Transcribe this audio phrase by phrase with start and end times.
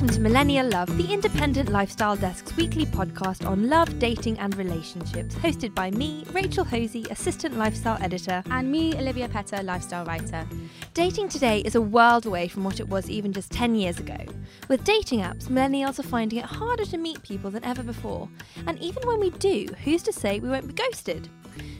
[0.00, 5.34] welcome to Millennial Love, the Independent Lifestyle Desk's weekly podcast on love, dating, and relationships,
[5.34, 8.42] hosted by me, Rachel Hosey, assistant lifestyle editor.
[8.50, 10.46] And me, Olivia Petter, lifestyle writer.
[10.94, 14.16] Dating today is a world away from what it was even just 10 years ago.
[14.68, 18.26] With dating apps, millennials are finding it harder to meet people than ever before.
[18.66, 21.28] And even when we do, who's to say we won't be ghosted?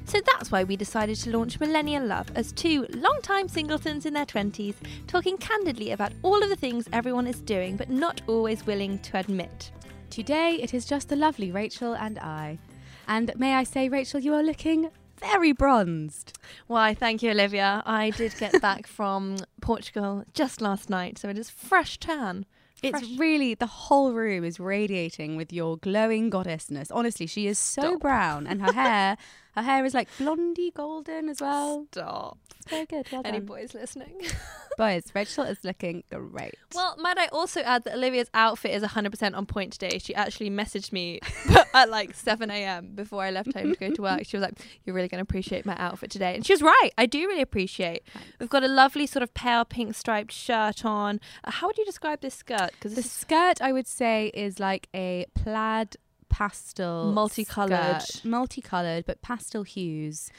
[0.05, 4.27] So that's why we decided to launch Millennial Love as two long-time singletons in their
[4.27, 4.75] 20s,
[5.07, 9.19] talking candidly about all of the things everyone is doing but not always willing to
[9.19, 9.71] admit.
[10.11, 12.59] Today it is just the lovely Rachel and I.
[13.07, 16.39] And may I say, Rachel, you are looking very bronzed.
[16.67, 17.83] Why, thank you, Olivia.
[17.85, 22.47] I did get back from Portugal just last night, so it is fresh tan.
[22.83, 23.19] It's Fresh.
[23.19, 26.89] really, the whole room is radiating with your glowing goddessness.
[26.91, 28.01] Honestly, she is so Stop.
[28.01, 29.19] brown and her hair,
[29.63, 31.87] her hair is like blondie golden as well.
[31.93, 32.39] Stop.
[32.61, 33.07] It's very good.
[33.11, 33.47] Well Any done.
[33.47, 34.21] boys listening?
[34.79, 36.55] Boys, Rachel is looking great.
[36.75, 39.99] Well, might I also add that Olivia's outfit is 100% on point today.
[39.99, 41.21] She actually messaged me
[41.75, 42.93] at like 7 a.m.
[42.95, 44.21] before I left home to go to work.
[44.25, 46.35] She was like, You're really going to appreciate my outfit today.
[46.35, 46.91] And she was right.
[46.97, 48.05] I do really appreciate.
[48.39, 51.21] We've got a lovely sort of pale pink striped shirt on.
[51.45, 52.71] Uh, how would you describe this skirt?
[52.73, 55.97] Because The this skirt, I would say, is like a plaid
[56.31, 58.03] pastel, Multicoloured.
[58.03, 58.25] skirt.
[58.25, 60.31] multicolored, but pastel hues,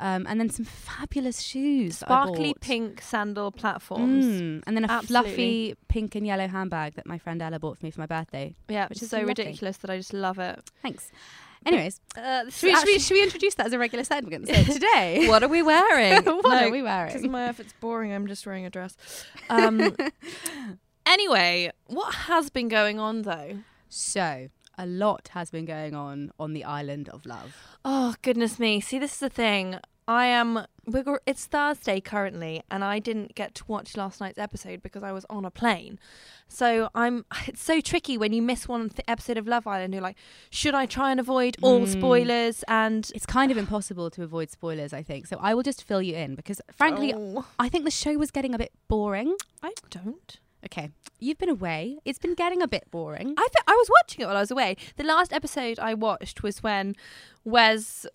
[0.00, 4.24] um, and then some fabulous shoes, sparkly pink sandal platforms.
[4.24, 5.30] Mm, and then a Absolutely.
[5.30, 8.56] fluffy pink and yellow handbag that my friend Ella bought for me for my birthday.
[8.68, 9.28] Yeah, Which is so lovely.
[9.28, 10.58] ridiculous that I just love it.
[10.82, 11.12] Thanks.
[11.66, 14.48] Anyways, Uh, should we, should, we, should we introduce that as a regular segment?
[14.48, 16.22] So today, what are we wearing?
[16.42, 17.12] What are we wearing?
[17.14, 18.12] Because my outfit's boring.
[18.12, 18.96] I'm just wearing a dress.
[19.48, 19.96] Um,
[21.06, 23.58] anyway, what has been going on though?
[23.88, 24.48] so
[24.78, 27.56] a lot has been going on on the island of love.
[27.84, 28.80] Oh goodness me!
[28.80, 29.78] See, this is the thing.
[30.06, 30.66] I am.
[30.86, 35.12] We're, it's Thursday currently, and I didn't get to watch last night's episode because I
[35.12, 35.98] was on a plane.
[36.46, 37.24] So I'm.
[37.46, 39.94] It's so tricky when you miss one th- episode of Love Island.
[39.94, 40.16] You're like,
[40.50, 41.88] should I try and avoid all Mm.
[41.88, 42.64] spoilers?
[42.68, 45.26] And It's kind of impossible to avoid spoilers, I think.
[45.26, 48.30] So I will just fill you in because, frankly, Oh, I think the show was
[48.30, 49.36] getting a bit boring.
[49.62, 50.38] I don't.
[50.66, 51.98] Okay, you've been away.
[52.04, 53.34] It's been getting a bit boring.
[53.36, 54.76] I th- I was watching it while I was away.
[54.96, 56.94] The last episode I watched was when
[57.44, 58.06] Wes,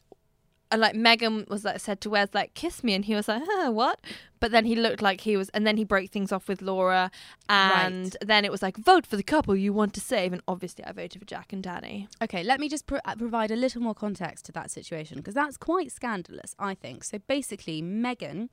[0.72, 3.44] uh, like Megan was like said to Wes like kiss me, and he was like
[3.46, 4.00] huh, what?
[4.40, 7.12] But then he looked like he was, and then he broke things off with Laura,
[7.50, 10.84] and then it was like vote for the couple you want to save, and obviously
[10.86, 12.08] I voted for Jack and Dani.
[12.24, 15.34] Okay, let me just pro- uh, provide a little more context to that situation because
[15.34, 17.04] that's quite scandalous, I think.
[17.04, 18.50] So basically, Megan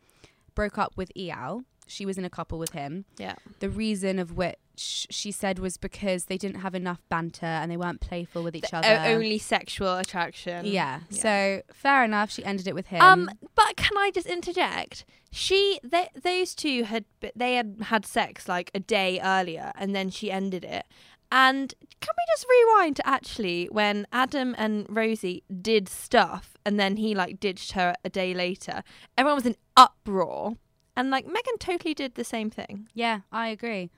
[0.55, 1.65] broke up with Eyal.
[1.87, 3.05] She was in a couple with him.
[3.19, 7.71] Yeah, The reason of which she said was because they didn't have enough banter and
[7.71, 8.89] they weren't playful with each other.
[9.07, 10.67] only sexual attraction.
[10.67, 11.01] yeah.
[11.11, 12.31] So fair enough.
[12.31, 13.01] She ended it with him.
[13.01, 15.05] Um, but can I just interject?
[15.33, 17.05] She, they, those two had
[17.35, 20.85] they had had sex like a day earlier, and then she ended it.
[21.33, 26.97] And can we just rewind to actually when Adam and Rosie did stuff, and then
[26.97, 28.83] he like ditched her a day later?
[29.19, 30.55] Everyone was in uproar,
[30.97, 32.89] and like Megan totally did the same thing.
[32.95, 33.91] yeah, I agree.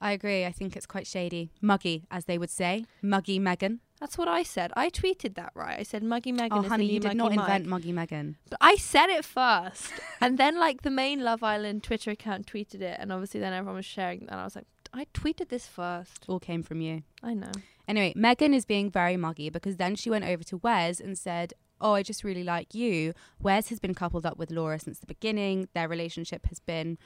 [0.00, 0.44] I agree.
[0.44, 3.80] I think it's quite shady, muggy, as they would say, muggy Megan.
[4.00, 4.72] That's what I said.
[4.76, 5.80] I tweeted that right.
[5.80, 6.56] I said Muggy Megan.
[6.56, 8.36] Oh, honey, you did not Mike." invent muggy Megan.
[8.48, 12.80] But I said it first, and then like the main Love Island Twitter account tweeted
[12.80, 14.20] it, and obviously then everyone was sharing.
[14.28, 16.24] And I was like, I tweeted this first.
[16.28, 17.02] All came from you.
[17.24, 17.50] I know.
[17.88, 21.54] Anyway, Megan is being very muggy because then she went over to Wes and said,
[21.80, 23.14] Oh, I just really like you.
[23.40, 25.68] Wes has been coupled up with Laura since the beginning.
[25.74, 26.98] Their relationship has been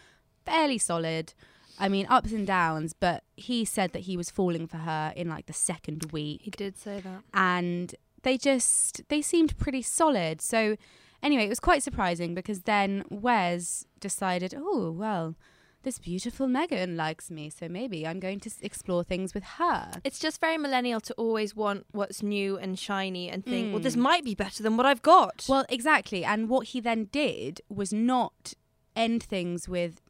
[0.44, 1.34] fairly solid.
[1.78, 5.28] I mean, ups and downs, but he said that he was falling for her in
[5.28, 6.42] like the second week.
[6.42, 7.22] He did say that.
[7.32, 10.40] and they just they seemed pretty solid.
[10.40, 10.76] So
[11.22, 15.34] anyway, it was quite surprising because then Wes decided, oh well,
[15.82, 19.90] this beautiful Megan likes me, so maybe I'm going to explore things with her.
[20.04, 23.96] It's just very millennial to always want what's new and shiny and think, well, this
[23.96, 24.00] Mm.
[24.00, 25.46] might be better than what I've got.
[25.48, 26.24] Well, exactly.
[26.24, 28.54] And what he then did was not
[28.94, 30.00] end things with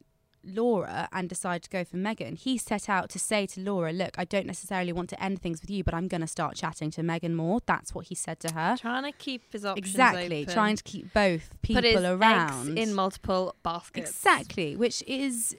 [0.45, 4.19] Laura and decide to go for Megan, he set out to say to Laura, Look,
[4.19, 6.91] I don't necessarily want to end things with you, but I'm going to start chatting
[6.93, 7.61] to Megan more.
[7.67, 8.77] That's what he said to her.
[8.79, 10.43] Trying to keep his options Exactly.
[10.43, 10.55] open.
[10.55, 12.79] Trying to keep both people around.
[12.79, 14.11] in multiple baskets.
[14.11, 15.57] Exactly, which is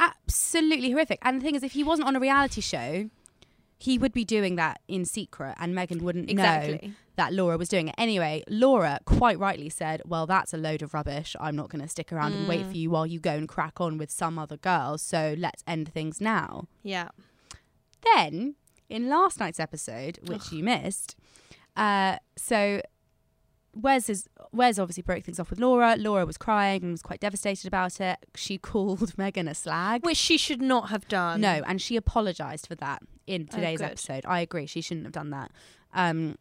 [0.00, 1.18] absolutely horrific.
[1.22, 3.08] And the thing is, if he wasn't on a reality show,
[3.78, 6.94] he would be doing that in secret, and Megan wouldn't know Exactly.
[7.16, 7.94] that Laura was doing it.
[7.98, 11.36] Anyway, Laura quite rightly said, Well, that's a load of rubbish.
[11.40, 12.48] I'm not going to stick around and Mm.
[12.48, 14.96] wait for you while you go and crack on with some other girl.
[14.98, 16.66] So let's end things now.
[16.82, 17.08] Yeah.
[18.14, 18.54] Then,
[18.88, 21.16] in last night's episode, which you missed,
[21.76, 22.80] uh, so
[23.74, 25.96] Wes is Wes obviously broke things off with Laura.
[25.98, 28.18] Laura was crying and was quite devastated about it.
[28.36, 30.04] She called Megan a slag.
[30.04, 31.40] Which she should not have done.
[31.40, 33.86] no, and she apologized for that in Oh, today's good.
[33.92, 34.24] episode.
[34.26, 34.66] I agree.
[34.66, 35.50] She shouldn't have done that.
[35.94, 36.36] Um,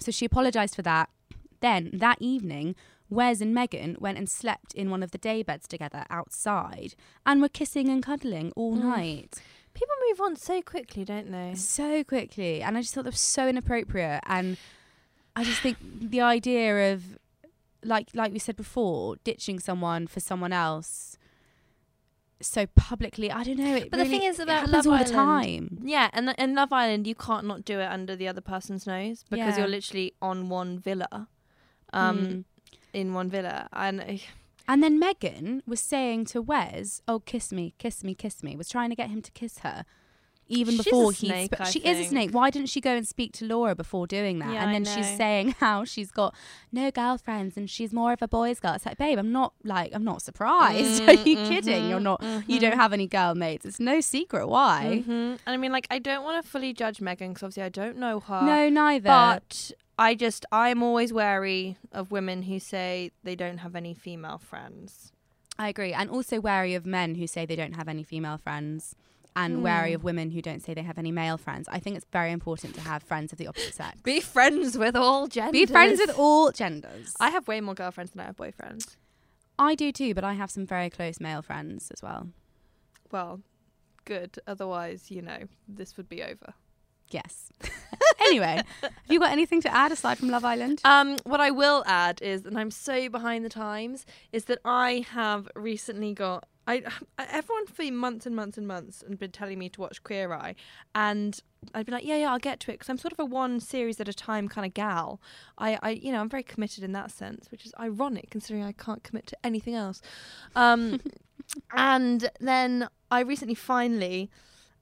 [0.00, 1.10] so she apologized for that.
[1.60, 2.76] Then that evening,
[3.10, 6.94] Wes and Megan went and slept in one of the day beds together outside
[7.26, 8.82] and were kissing and cuddling all Mm.
[8.82, 9.42] night
[9.74, 11.54] People move on so quickly, don't they?
[11.54, 14.56] so quickly and i just thought that was so inappropriate and
[15.36, 17.18] i just think the idea of
[17.84, 21.17] like like we said before ditching someone for someone else
[22.40, 25.14] so publicly i don't know it But the thing is about happens Love all the
[25.16, 28.40] Island- time Yeah, and in Love Island, you can't not do it under the other
[28.40, 29.58] person's nose because Yeah.
[29.58, 31.28] you're literally on one villa,
[31.92, 32.44] um, Mm.
[32.92, 34.16] in one villa, and uh,
[34.68, 38.68] and then megan was saying to wes oh kiss me kiss me kiss me was
[38.68, 39.84] trying to get him to kiss her
[40.48, 42.30] even She's before he snake, sp- I she is a snake.
[42.30, 44.52] Why didn't she go and speak to laura before doing that?
[44.52, 46.34] Yeah, and then she's saying how she's got
[46.72, 48.74] no girlfriends and she's more of a boys girl.
[48.74, 51.02] It's like babe i'm not like i'm not surprised.
[51.08, 51.88] Are you mm-hmm, kidding?
[51.88, 52.80] You're mm-hmm, not you don't mm-hmm.
[52.80, 53.66] have any girl mates.
[53.66, 55.04] It's no secret why.
[55.06, 55.08] Mhm.
[55.08, 57.98] And I mean, like, I don't want to fully judge Megan because obviously I don't
[57.98, 58.42] know her.
[58.42, 59.08] no neither.
[59.08, 64.38] But I just I'm always wary of women who say they don't have any female
[64.38, 65.12] friends.
[65.58, 65.92] i agree.
[65.92, 68.94] And also wary of men who say they don't have any female friends
[69.42, 69.96] and wary Hmm.
[69.96, 71.68] of women who don't say they have any male friends.
[71.70, 74.00] I think it's very important to have friends of the opposite sex.
[74.02, 75.52] Be friends with all genders.
[75.52, 77.14] Be friends with all genders.
[77.20, 78.96] I have way more girlfriends than I have boyfriends.
[79.58, 82.28] I do too, but I have some very close male friends as well.
[83.10, 83.40] Well,
[84.04, 84.38] good.
[84.46, 86.54] Otherwise, you know, this would be over.
[87.10, 87.50] Yes.
[88.20, 90.80] anyway, have you got anything to add aside from Love Island?
[90.84, 95.06] Um, what I will add is, and I'm so behind the times, is that I
[95.12, 96.44] have recently got.
[96.68, 96.82] I
[97.18, 100.54] everyone for months and months and months and been telling me to watch Queer Eye,
[100.94, 101.40] and
[101.74, 103.58] I'd be like, yeah, yeah, I'll get to it because I'm sort of a one
[103.58, 105.20] series at a time kind of gal.
[105.56, 108.72] I, I, you know, I'm very committed in that sense, which is ironic considering I
[108.72, 110.00] can't commit to anything else.
[110.54, 111.00] Um,
[111.74, 114.30] and then I recently finally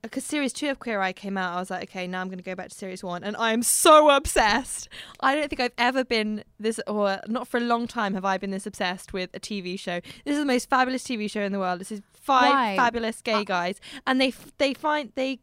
[0.06, 2.38] because series two of Queer Eye came out, I was like, okay, now I'm going
[2.38, 4.88] to go back to series one, and I'm so obsessed.
[5.20, 8.38] I don't think I've ever been this, or not for a long time, have I
[8.38, 10.00] been this obsessed with a TV show.
[10.24, 11.80] This is the most fabulous TV show in the world.
[11.80, 12.76] This is five Why?
[12.76, 15.40] fabulous gay guys, and they they find they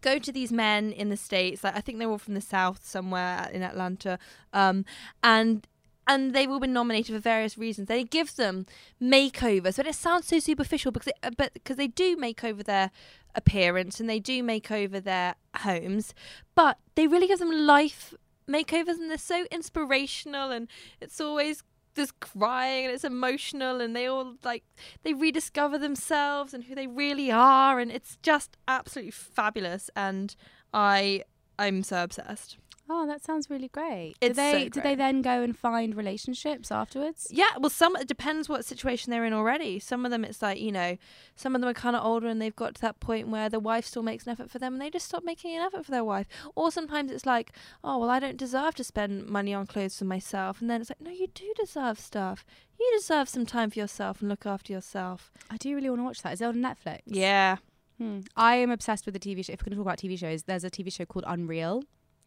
[0.00, 1.64] go to these men in the states.
[1.64, 4.18] Like I think they're all from the south somewhere in Atlanta,
[4.52, 4.84] um,
[5.22, 5.66] and
[6.06, 7.88] and they've all been nominated for various reasons.
[7.88, 8.66] They give them
[9.00, 12.90] makeovers, but it sounds so superficial because it, but because they do make over their
[13.34, 16.14] appearance and they do make over their homes,
[16.54, 18.14] but they really give them life
[18.48, 20.68] makeovers and they're so inspirational and
[21.00, 21.62] it's always
[21.94, 24.64] there's crying and it's emotional and they all like
[25.02, 30.34] they rediscover themselves and who they really are and it's just absolutely fabulous and
[30.72, 31.22] I
[31.58, 32.56] I'm so obsessed.
[32.88, 34.14] Oh, that sounds really great.
[34.20, 37.28] It's do they so do they then go and find relationships afterwards?
[37.30, 39.78] Yeah, well, some it depends what situation they're in already.
[39.78, 40.96] Some of them, it's like you know,
[41.36, 43.60] some of them are kind of older and they've got to that point where the
[43.60, 45.90] wife still makes an effort for them, and they just stop making an effort for
[45.90, 46.26] their wife.
[46.54, 47.52] Or sometimes it's like,
[47.84, 50.90] oh well, I don't deserve to spend money on clothes for myself, and then it's
[50.90, 52.44] like, no, you do deserve stuff.
[52.78, 55.30] You deserve some time for yourself and look after yourself.
[55.50, 56.32] I do really want to watch that.
[56.32, 57.00] Is it on Netflix?
[57.06, 57.58] Yeah.
[57.98, 58.20] Hmm.
[58.36, 59.52] I am obsessed with the TV show.
[59.52, 61.84] If we're going to talk about TV shows, there's a TV show called Unreal.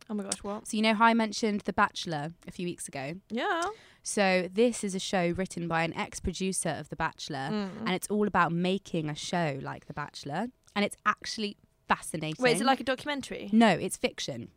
[0.09, 0.67] Oh my gosh, what?
[0.67, 3.15] So you know how I mentioned The Bachelor a few weeks ago?
[3.29, 3.63] Yeah.
[4.03, 7.69] So this is a show written by an ex-producer of The Bachelor, Mm.
[7.85, 11.57] and it's all about making a show like The Bachelor, and it's actually
[11.87, 12.41] fascinating.
[12.43, 13.49] Wait, is it like a documentary?
[13.51, 14.49] No, it's fiction.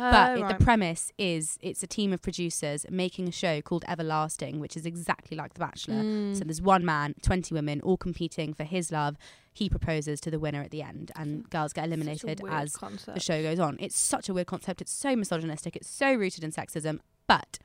[0.00, 0.58] Oh, but it, right.
[0.58, 4.86] the premise is it's a team of producers making a show called Everlasting, which is
[4.86, 5.96] exactly like The Bachelor.
[5.96, 6.36] Mm.
[6.36, 9.16] So there's one man, 20 women, all competing for his love.
[9.52, 13.14] He proposes to the winner at the end, and girls get eliminated as concept.
[13.14, 13.76] the show goes on.
[13.78, 14.80] It's such a weird concept.
[14.80, 15.76] It's so misogynistic.
[15.76, 17.00] It's so rooted in sexism.
[17.26, 17.58] But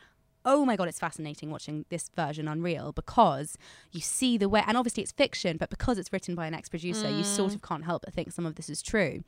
[0.46, 3.58] oh my god, it's fascinating watching this version Unreal because
[3.92, 7.10] you see the way, and obviously it's fiction, but because it's written by an ex-producer,
[7.10, 7.56] you sort Mm.
[7.56, 9.24] of can't help but think some of this is true.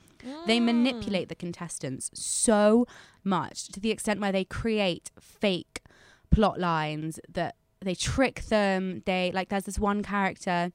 [0.46, 2.86] They manipulate the contestants so
[3.24, 5.82] much to the extent where they create fake
[6.30, 9.02] plot lines that they trick them.
[9.06, 10.72] They like there's this one character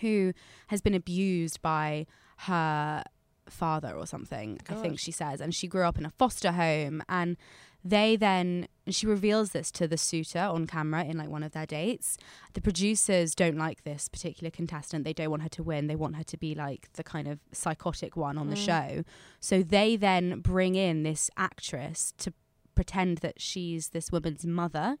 [0.00, 0.32] who
[0.68, 2.06] has been abused by
[2.48, 3.04] her
[3.48, 5.40] father or something, I think she says.
[5.40, 7.02] And she grew up in a foster home.
[7.08, 7.36] And
[7.84, 11.66] they then, she reveals this to the suitor on camera in like one of their
[11.66, 12.16] dates.
[12.52, 15.04] The producers don't like this particular contestant.
[15.04, 15.86] They don't want her to win.
[15.88, 18.64] They want her to be like the kind of psychotic one on the Mm.
[18.66, 19.04] show.
[19.40, 22.32] So they then bring in this actress to
[22.74, 24.96] pretend that she's this woman's mother,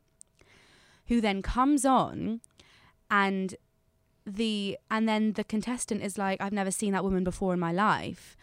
[1.06, 2.40] who then comes on
[3.10, 3.54] and
[4.24, 7.72] the and then the contestant is like i've never seen that woman before in my
[7.72, 8.36] life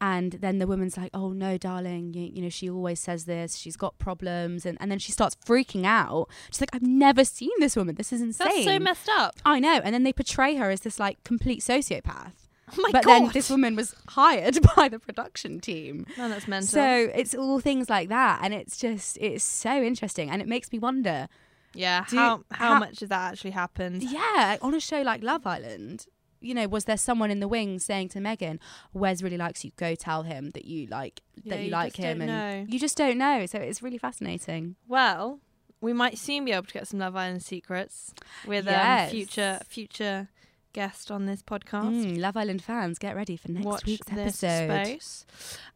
[0.00, 3.56] and then the woman's like oh no darling you, you know she always says this
[3.56, 4.66] she's got problems.
[4.66, 6.28] And, and then she starts freaking out.
[6.50, 7.94] She's like i've never seen this woman.
[7.94, 9.36] This is insane That's so messed up.
[9.44, 9.80] i know.
[9.82, 12.32] And then they portray her as this like complete sociopath.
[12.72, 13.22] Oh my but god.
[13.22, 16.04] then this woman was hired by the production team.
[16.18, 16.68] No, that's mental.
[16.68, 18.40] so it's all things like that.
[18.42, 20.30] And it's just it's so interesting.
[20.30, 21.28] And it makes me wonder
[21.74, 24.02] yeah, how, how how- much of that actually happened?
[24.02, 26.06] Yeah, on a show like Love Island,
[26.40, 28.60] you know, was there someone in the wings saying to Megan,
[28.92, 29.72] "Wes really likes you.
[29.76, 32.66] Go tell him that you like Yeah, that you, you like him." and know.
[32.72, 33.46] you just don't know.
[33.46, 34.76] So it's really fascinating.
[34.86, 35.40] Well,
[35.80, 38.12] we might soon be able to get some Love Island secrets
[38.46, 39.08] with Yes.
[39.08, 40.28] um, future future
[40.72, 42.04] guest on this podcast.
[42.04, 45.00] Mm, Love Island fans, get ready for next Watch week's episode.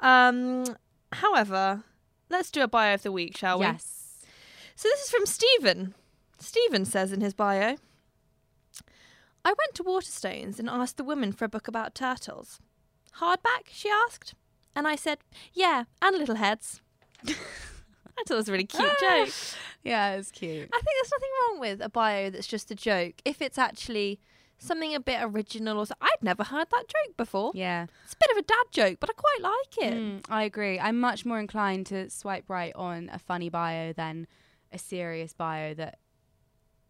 [0.00, 0.64] Um,
[1.12, 1.82] however,
[2.28, 3.64] let's do a bio of the week, shall we?
[3.66, 4.18] Yes.
[4.76, 5.94] So this is from Stephen.
[6.38, 7.76] Stephen says in his bio
[9.44, 12.58] I went to Waterstones and asked the woman for a book about turtles.
[13.20, 13.68] Hardback?
[13.70, 14.34] she asked.
[14.74, 15.18] And I said,
[15.52, 16.80] Yeah, and little heads.
[17.26, 17.32] I
[18.26, 19.28] thought it was a really cute joke.
[19.82, 20.68] Yeah, it's cute.
[20.72, 24.20] I think there's nothing wrong with a bio that's just a joke if it's actually
[24.58, 25.94] something a bit original or so.
[26.02, 27.52] I'd never heard that joke before.
[27.54, 29.94] Yeah, It's a bit of a dad joke, but I quite like it.
[29.94, 30.78] Mm, I agree.
[30.78, 34.26] I'm much more inclined to swipe right on a funny bio than
[34.70, 35.98] a serious bio that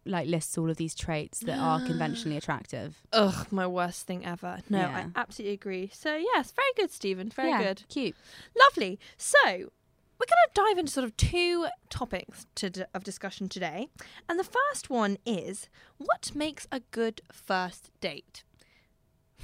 [0.05, 3.01] like lists all of these traits that are conventionally attractive.
[3.13, 4.59] Ugh, my worst thing ever.
[4.69, 5.07] No, Yeah.
[5.15, 5.89] I absolutely agree.
[5.93, 7.29] So yes, very good, Stephen.
[7.29, 7.83] Very Yeah, good.
[7.89, 8.15] Cute.
[8.57, 8.99] Lovely.
[9.17, 13.87] So we're going to dive into sort of two topics to d- of discussion today,
[14.29, 15.67] and the first one is
[15.97, 18.43] what makes a good first date.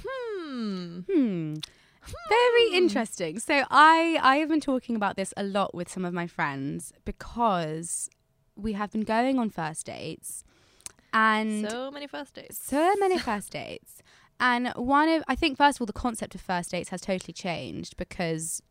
[0.04, 1.00] Hmm.
[1.10, 1.54] Hmm.
[2.28, 3.38] Very interesting.
[3.38, 6.92] So I I have been talking about this a lot with some of my friends
[7.04, 8.08] because
[8.58, 10.44] we have been going on first dates
[11.12, 12.58] and So many first dates.
[12.58, 14.02] so many first dates.
[14.40, 17.32] And one of I think first of all the concept of first dates has totally
[17.32, 18.62] changed because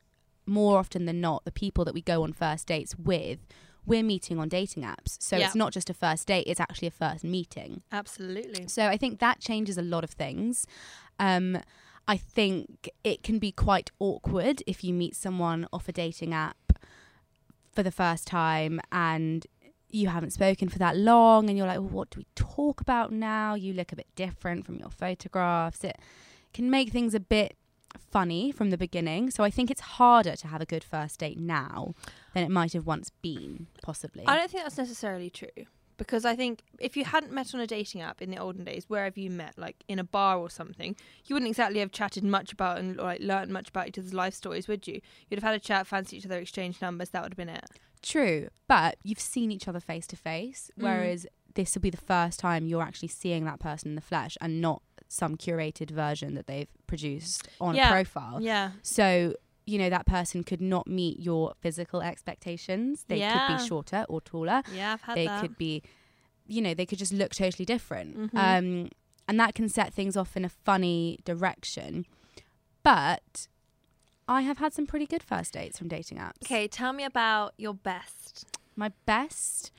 [0.46, 3.39] more often than not the people that we go on first dates with
[3.86, 5.15] we're meeting on dating apps.
[5.22, 5.46] So Yeah.
[5.48, 7.82] it's not just a first date, it's actually a first meeting.
[7.91, 8.67] Absolutely.
[8.67, 10.67] So I think that changes a lot of things.
[11.20, 11.58] Um,
[12.06, 16.58] I think it can be quite awkward if you meet someone off a dating app
[17.74, 19.46] for the first time and
[19.98, 23.12] you haven't spoken for that long and you're like, well, what do we talk about
[23.12, 23.56] now?
[23.56, 25.84] You look a bit different from your photographs.
[25.84, 25.98] It
[26.54, 27.56] can make things a bit
[28.12, 29.32] funny from the beginning.
[29.32, 31.96] So I think it's harder to have a good first date now
[32.34, 34.24] than it might have once been, possibly.
[34.27, 35.66] I don't think that's necessarily true
[35.98, 38.86] because I think if you hadn't met on a dating app in the olden days,
[38.88, 39.58] where have you met?
[39.58, 43.20] Like in a bar or something, you wouldn't exactly have chatted much about and like
[43.20, 45.01] learned much about each other's life stories, would you?
[45.30, 47.10] You'd have had a chat, fancy each other, exchange numbers.
[47.10, 47.66] That would have been it.
[48.01, 50.84] True, but you've seen each other face to face, Mm.
[50.84, 54.38] whereas this will be the first time you're actually seeing that person in the flesh
[54.39, 57.88] and not some curated version that they've produced on Yeah.
[57.88, 58.42] a profile.
[58.42, 58.72] Yeah.
[58.84, 59.36] So,
[59.66, 63.06] you know, that person could not meet your physical expectations.
[63.08, 64.62] They could be shorter or taller.
[64.74, 65.42] Yeah, I've had they that.
[65.42, 65.82] could be,
[66.46, 68.32] you know, they could just look totally different.
[68.34, 68.36] Mhm.
[68.38, 68.89] Um,
[69.27, 72.06] and that can set things off in a funny direction.
[72.84, 73.48] But
[74.27, 76.43] I have had some pretty good first dates from dating apps.
[76.43, 78.46] Okay, tell me about your best.
[78.75, 79.72] My best.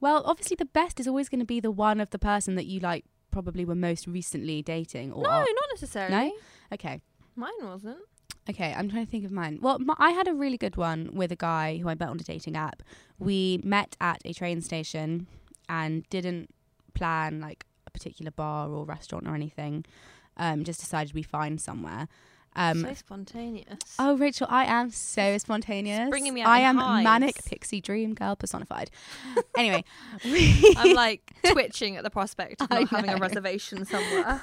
[0.00, 2.66] Well, obviously, the best is always going to be the one of the person that
[2.66, 5.12] you like probably were most recently dating.
[5.12, 6.14] Or No, are- not necessarily.
[6.28, 6.32] No?
[6.72, 7.00] Okay.
[7.36, 7.98] Mine wasn't.
[8.50, 9.60] Okay, I'm trying to think of mine.
[9.62, 12.18] Well, my, I had a really good one with a guy who I met on
[12.18, 12.82] a dating app.
[13.18, 15.28] We met at a train station
[15.68, 16.50] and didn't
[16.94, 19.84] plan like a particular bar or restaurant or anything.
[20.36, 22.08] Um, just decided we find somewhere.
[22.54, 23.96] Um, so spontaneous.
[23.98, 26.10] Oh, Rachel, I am so spontaneous.
[26.10, 28.90] bringing me out I am manic pixie dream girl personified.
[29.56, 29.84] anyway,
[30.76, 34.42] I'm like twitching at the prospect of not having a reservation somewhere.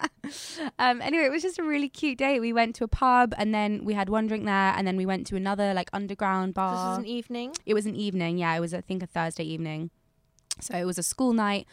[0.78, 2.40] um, anyway, it was just a really cute day.
[2.40, 5.06] We went to a pub and then we had one drink there, and then we
[5.06, 6.72] went to another like underground bar.
[6.72, 7.54] this was an evening.
[7.64, 8.56] it was an evening, yeah.
[8.56, 9.90] It was I think a Thursday evening,
[10.60, 11.66] so it was a school night.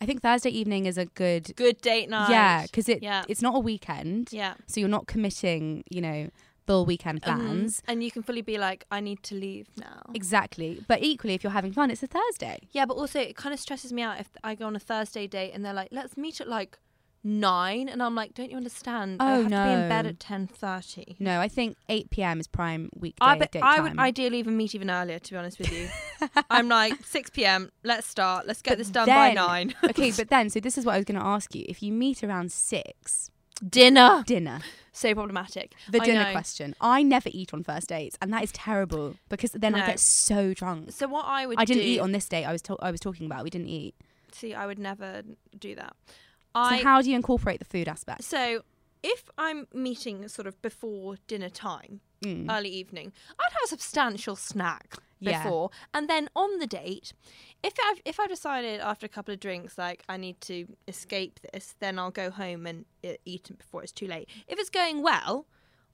[0.00, 2.30] I think Thursday evening is a good, Good date night.
[2.30, 3.24] yeah, because it Yeah.
[3.28, 4.54] it's not a weekend, Yeah.
[4.66, 6.30] so you're not committing, you know,
[6.66, 7.24] full weekend Mhm.
[7.24, 7.82] plans.
[7.88, 10.02] And you can fully be like, I need to leave now.
[10.14, 12.60] Exactly, but equally, if you're having fun, it's a Thursday.
[12.72, 15.26] Yeah, but also it kind of stresses me out if I go on a Thursday
[15.26, 16.78] date and they're like, let's meet at like
[17.24, 19.18] nine, and I'm like, don't you understand?
[19.20, 20.08] Oh, I have to be in bed no.
[20.10, 21.16] at ten thirty.
[21.18, 22.40] No, I think 8 p.m.
[22.40, 25.58] is prime weekday I, date I would ideally even meet even earlier, to be honest
[25.58, 25.88] with you.
[26.50, 27.70] I'm like 6 p.m.
[27.82, 28.46] Let's start.
[28.46, 29.74] Let's get But this done by nine.
[29.84, 31.64] okay, but then, so this is what I was going to ask you.
[31.68, 33.30] If you meet around six,
[33.66, 34.60] dinner dinner,
[34.92, 35.74] so problematic.
[35.90, 36.32] the I dinner know.
[36.32, 36.74] question.
[36.80, 40.54] I never eat on first dates, and that is terrible because then I get so
[40.54, 40.92] drunk.
[40.92, 42.44] So what I would I didn't do, eat on this date.
[42.44, 43.44] I was to- I was talking about.
[43.44, 43.94] We didn't eat.
[44.32, 45.22] See, I would never
[45.58, 45.96] do that.
[46.78, 48.24] So how do you incorporate the food aspect?
[48.24, 48.62] so
[49.02, 52.50] if I'm meeting sort of before dinner time, Mm.
[52.50, 55.40] early evening, I'd have a substantial snack Yeah.
[55.44, 57.12] before, and then on the date,
[57.62, 61.38] if I've if I've decided after a couple of drinks like I need to escape
[61.52, 62.86] this, then I'll go home and
[63.24, 64.28] eat it before it's too late.
[64.48, 65.46] If it's going well,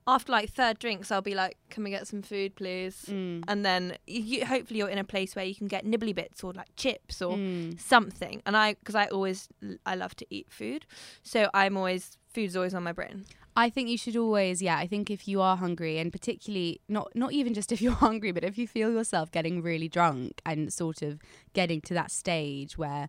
[0.07, 3.45] after like third drinks, I'll be like, "Can we get some food, please?" Mm.
[3.49, 6.53] And then you, hopefully you're in a place where you can get nibbly bits or
[6.53, 7.81] like chips or Mm.
[7.81, 8.43] something.
[8.47, 9.49] And I because I always
[9.87, 10.87] I love to eat food,
[11.23, 13.25] so I'm always food's always on my brain.
[13.57, 14.77] I think you should always, yeah.
[14.79, 18.33] I think if you are hungry, and particularly not not even just if you're hungry,
[18.33, 21.21] but if you feel yourself getting really drunk and sort of
[21.55, 23.09] getting to that stage where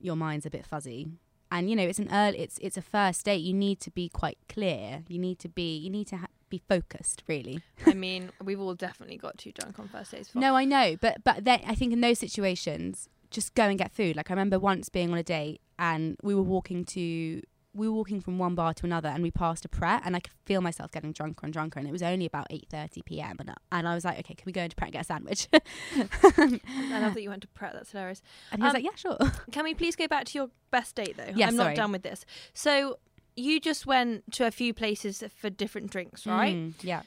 [0.00, 1.08] your mind's a bit fuzzy,
[1.56, 3.42] and you know it's an early, it's it's a first date.
[3.42, 5.04] You need to be quite clear.
[5.08, 7.62] You need to be you need to ha- be focused, really.
[7.86, 10.28] I mean, we've all definitely got too drunk on first dates.
[10.28, 10.42] Before.
[10.42, 13.90] No, I know, but but then I think in those situations, just go and get
[13.90, 14.16] food.
[14.16, 17.42] Like I remember once being on a date and we were walking to
[17.76, 20.20] we were walking from one bar to another and we passed a Pret and I
[20.20, 23.36] could feel myself getting drunker and drunker and it was only about eight thirty p.m.
[23.38, 25.04] and I- and I was like, okay, can we go into Pret and get a
[25.04, 25.48] sandwich?
[25.52, 27.72] I love that you went to Pret.
[27.74, 28.22] That's hilarious.
[28.52, 29.18] And he was Um, like, yeah, sure.
[29.52, 31.32] Can we please go back to your best date though?
[31.34, 31.74] Yeah, I'm sorry.
[31.74, 32.24] not done with this.
[32.54, 32.98] So
[33.36, 36.54] you just went to a few places for different drinks, right?
[36.56, 37.02] Mm, yeah.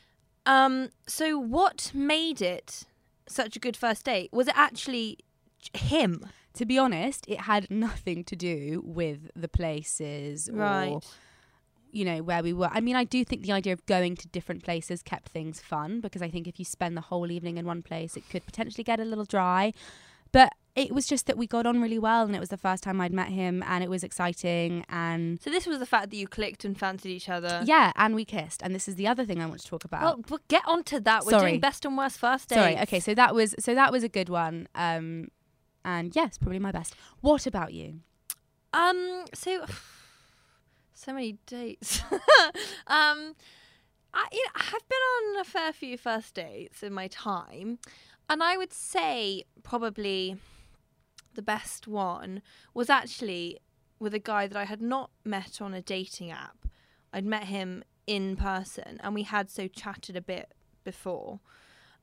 [0.45, 0.89] Um.
[1.07, 2.85] So what made it
[3.27, 4.29] such a good first date?
[4.31, 5.17] Was it actually
[5.73, 6.25] him?
[6.55, 10.99] To be honest, it had nothing to do with the places or Right.
[11.91, 12.69] you know where we were.
[12.71, 16.01] I mean, I do think the idea of going to different places kept things fun
[16.01, 18.83] because I think if you spend the whole evening in one place, it could potentially
[18.83, 19.73] get a little dry.
[20.31, 22.83] But it was just that we got on really well, and it was the first
[22.83, 26.15] time I'd met him, and it was exciting, and So this was the fact that
[26.15, 27.63] you clicked and fancied each other.
[27.65, 28.61] yeah, and we kissed.
[28.61, 30.03] And this is the other thing I want to talk about.
[30.03, 31.25] Well, but get onto that.
[31.25, 31.51] We're Sorry.
[31.51, 32.61] doing best and worst first dates.
[32.61, 32.77] Sorry.
[32.79, 34.67] Okay, so that was so that was a good one.
[34.75, 35.29] Um,
[35.83, 36.95] and yes, probably my best.
[37.21, 38.01] What about you?
[38.73, 39.25] Um.
[39.33, 39.65] So,
[40.93, 42.01] so many dates.
[42.87, 43.35] um,
[44.13, 47.79] I you know, I've been on a fair few first dates in my time,
[48.29, 50.37] and I would say probably
[51.35, 52.41] the best one
[52.73, 53.59] was actually
[53.99, 56.67] with a guy that I had not met on a dating app.
[57.13, 61.39] I'd met him in person, and we had so chatted a bit before.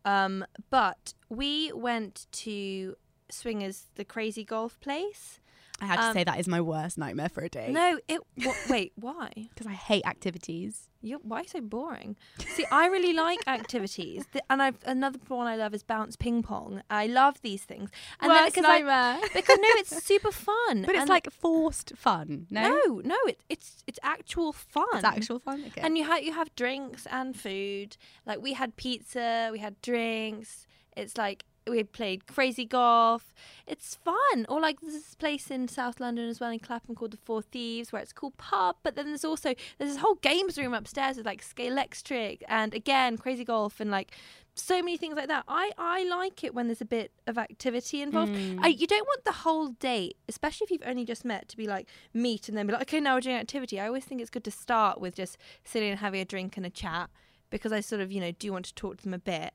[0.04, 2.94] Um, but we went to
[3.30, 5.40] Swingers, the crazy golf place.
[5.78, 7.68] I had to Um, say that is my worst nightmare for a day.
[7.70, 8.22] No, it.
[8.70, 9.30] Wait, why?
[9.50, 10.88] because I hate activities.
[11.02, 12.16] you why so boring?
[12.54, 16.42] See, I really like activities, Th- and I've another one I love is bounce ping
[16.42, 16.80] pong.
[16.88, 20.84] I love these things, and then because I, because no, it's super fun.
[20.86, 22.46] but it's like forced fun.
[22.48, 24.86] No, no, no, it, it's it's actual fun.
[24.94, 25.62] it's actual fun.
[25.66, 25.82] Okay.
[25.82, 27.98] And you have you have drinks and food.
[28.24, 30.66] Like we had pizza, we had drinks.
[30.96, 33.34] It's like we played crazy golf.
[33.66, 34.46] It's fun.
[34.48, 37.42] Or like there's this place in South London as well in Clapham called the Four
[37.42, 38.76] Thieves, where it's cool pub.
[38.82, 43.18] But then there's also there's this whole games room upstairs with like Scalextric and again
[43.18, 44.12] crazy golf and like
[44.54, 45.44] so many things like that.
[45.48, 48.32] I I like it when there's a bit of activity involved.
[48.32, 48.58] Mm.
[48.62, 51.66] I, you don't want the whole date, especially if you've only just met, to be
[51.66, 53.78] like meet and then be like, okay, now we're doing activity.
[53.80, 56.64] I always think it's good to start with just sitting and having a drink and
[56.64, 57.10] a chat
[57.50, 59.52] because I sort of, you know, do want to talk to them a bit.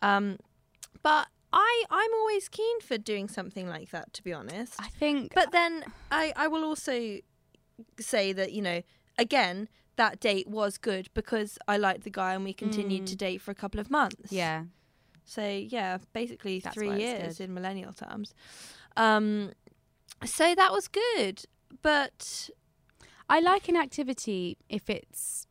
[0.00, 0.38] Um,
[1.02, 4.74] but I, I'm always keen for doing something like that, to be honest.
[4.78, 5.32] I think.
[5.34, 7.18] But then I, I will also
[8.00, 8.82] say that, you know,
[9.18, 13.06] again, that date was good because I liked the guy and we continued Mm.
[13.06, 14.32] to date for a couple of months.
[14.32, 14.64] yeah,
[15.24, 18.32] So yeah, basically That's three years in millennial terms.
[18.96, 19.52] Um,
[20.24, 21.44] so that was good,
[21.82, 22.48] but
[23.28, 25.46] I like an activity if it's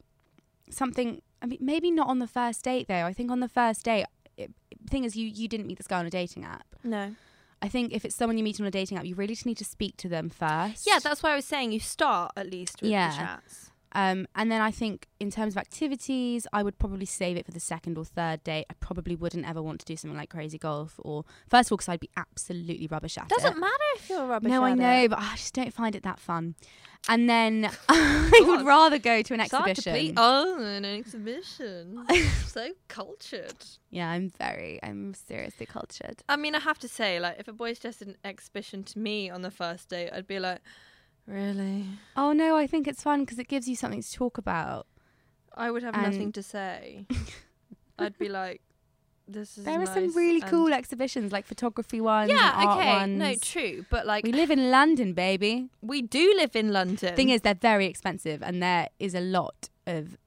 [0.70, 1.22] something.
[1.42, 3.06] I mean, maybe not on the first date though.
[3.06, 4.06] I think on the first date,
[4.38, 4.52] it,
[4.90, 6.66] thing is, you you didn't meet this guy on a dating app.
[6.84, 7.16] no.
[7.64, 9.58] I think if it's someone you meet on a dating app, you really just need
[9.58, 10.88] to speak to them first.
[10.88, 13.12] Yeah, that's why I was saying you start at least with Yeah.
[13.12, 13.71] the chats.
[13.94, 17.52] Um, and then I think in terms of activities, I would probably save it for
[17.52, 18.66] the second or third date.
[18.70, 21.78] I probably wouldn't ever want to do something like crazy golf or first of all
[21.78, 23.30] because I'd be absolutely rubbish at it.
[23.30, 24.50] Doesn't matter if you're rubbish.
[24.50, 25.10] no, I know, it.
[25.10, 26.56] but I just don't find it that fun.
[27.10, 29.94] And then I would rather go to an Start to exhibition.
[29.94, 32.06] plead- Oh, an exhibition.
[32.48, 33.56] so cultured.
[33.90, 36.24] Yeah, I'm very, I'm seriously cultured.
[36.30, 39.30] I mean, I have to say, like, if a boy suggested an exhibition to me
[39.30, 40.60] on the first date, I'd be like,
[41.28, 41.86] Really?
[42.16, 44.88] Oh no, I think it's fun because it gives you something to talk about.
[45.56, 47.06] I would have And- nothing to say.
[48.00, 48.62] I'd be like,
[49.28, 52.32] this is There are nice some really cool exhibitions, like photography ones.
[52.32, 52.88] Yeah, art okay.
[52.88, 53.20] Ones.
[53.20, 53.86] No, true.
[53.90, 55.70] But like, We live in London, baby.
[55.82, 57.16] we do live in London.
[57.16, 60.18] Thing is, they're very expensive, and there is a lot of.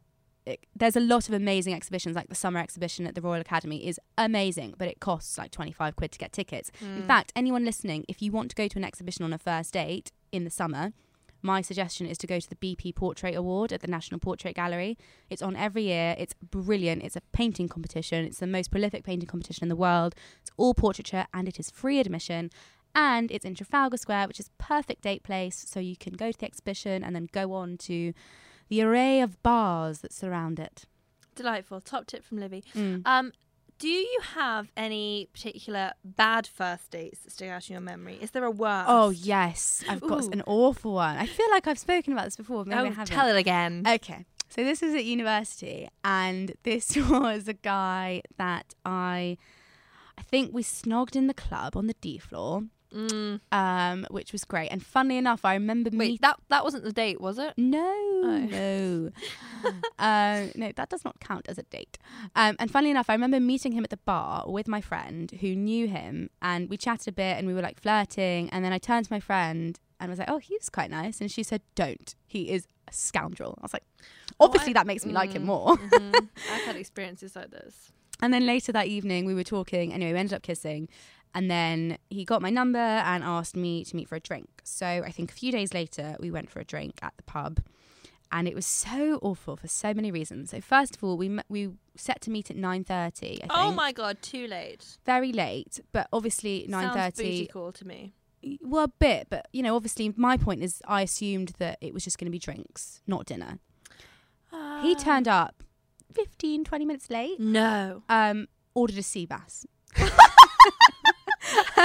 [0.46, 3.86] It, there's a lot of amazing exhibitions, like the summer exhibition at the Royal Academy
[3.86, 6.70] is amazing, but it costs like 25 quid to get tickets.
[6.82, 7.06] In Mm.
[7.06, 10.12] fact, anyone listening, if you want to go to an exhibition on a first date
[10.32, 10.92] in the summer,
[11.40, 14.96] my suggestion is to go to the BP Portrait Award at the National Portrait Gallery.
[15.30, 16.14] It's on every year.
[16.18, 17.02] It's brilliant.
[17.02, 18.24] It's a painting competition.
[18.24, 20.14] It's the most prolific painting competition in the world.
[20.42, 22.50] It's all portraiture and it is free admission.
[22.94, 25.64] And it's in Trafalgar Square, which is perfect date place.
[25.68, 28.14] So you can go to the exhibition and then go on to
[28.74, 30.84] the array of bars that surround it.
[31.36, 31.80] Delightful.
[31.80, 32.64] Top tip from Livy.
[32.74, 33.02] Mm.
[33.06, 33.32] Um,
[33.78, 38.18] do you have any particular bad first dates that stick out in your memory?
[38.20, 38.86] Is there a worst?
[38.88, 39.84] Oh, yes.
[39.88, 40.30] I've got Ooh.
[40.30, 41.16] an awful one.
[41.16, 42.64] I feel like I've spoken about this before.
[42.64, 43.06] Maybe I Oh, haven't.
[43.06, 43.84] tell it again.
[43.86, 44.24] Okay.
[44.48, 49.36] So this was at university and this was a guy that I
[50.16, 52.62] I think we snogged in the club on the D floor,
[52.94, 53.40] Mm.
[53.50, 54.68] um, which was great.
[54.68, 57.52] And funnily enough, I remember Wait, meeting that that wasn't the date, was it?
[57.56, 57.80] no,
[58.26, 58.38] Oh.
[58.38, 59.10] no,
[59.98, 61.98] uh, no, that does not count as a date.
[62.36, 65.54] Um, and funnily enough, I remember meeting him at the bar with my friend who
[65.56, 68.48] knew him, and we chatted a bit, and we were like flirting.
[68.50, 71.20] And then I turned to my friend and was like, "Oh, he was quite nice,"
[71.20, 72.14] and she said, "Don't.
[72.26, 73.84] He is a scoundrel." I was like,
[74.40, 76.28] "Obviously, that makes me like him Mm, more." mhm.
[76.52, 77.90] I've had experiences like this.
[78.22, 79.92] And then later that evening, we were talking.
[79.92, 80.88] Anyway, we ended up kissing.
[81.34, 84.48] And then he got my number and asked me to meet for a drink.
[84.62, 87.60] So I think a few days later, we went for a drink at the pub.
[88.32, 90.50] And it was so awful for so many reasons.
[90.50, 93.40] So first of all, we we set to meet at nine thirty.
[93.50, 94.96] Oh my god, too late.
[95.06, 97.46] Very late, but obviously nine thirty.
[97.46, 98.14] Call to me.
[98.60, 102.02] Well, a bit, but you know, obviously my point is, I assumed that it was
[102.04, 103.58] just going to be drinks, not dinner.
[104.82, 104.98] He Ah.
[104.98, 105.62] turned up
[106.12, 107.38] 15, 20 minutes late.
[107.40, 108.02] No.
[108.08, 109.64] um, ordered a sea bass.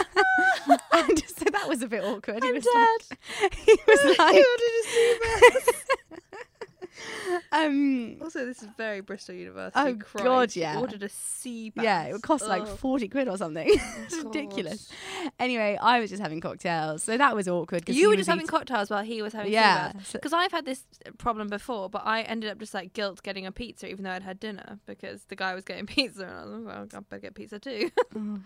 [0.93, 2.43] and so that was a bit awkward.
[2.43, 3.17] he I'm was dead.
[3.41, 4.45] Like, he was like,
[7.51, 9.79] um, Also, this is very Bristol University.
[9.79, 10.25] Oh, Christ.
[10.25, 10.79] God, yeah.
[10.79, 11.83] Ordered a sea bass.
[11.83, 13.67] yeah, it would cost like forty quid or something.
[13.69, 14.25] it's God.
[14.25, 14.89] ridiculous.
[15.39, 17.87] Anyway, I was just having cocktails, so that was awkward.
[17.89, 20.85] You were just having eating- cocktails while he was having Yeah, Because I've had this
[21.17, 24.23] problem before, but I ended up just like guilt getting a pizza even though I'd
[24.23, 27.19] had dinner because the guy was getting pizza and I was like, well, I better
[27.21, 27.89] get pizza too.
[28.15, 28.39] Oh.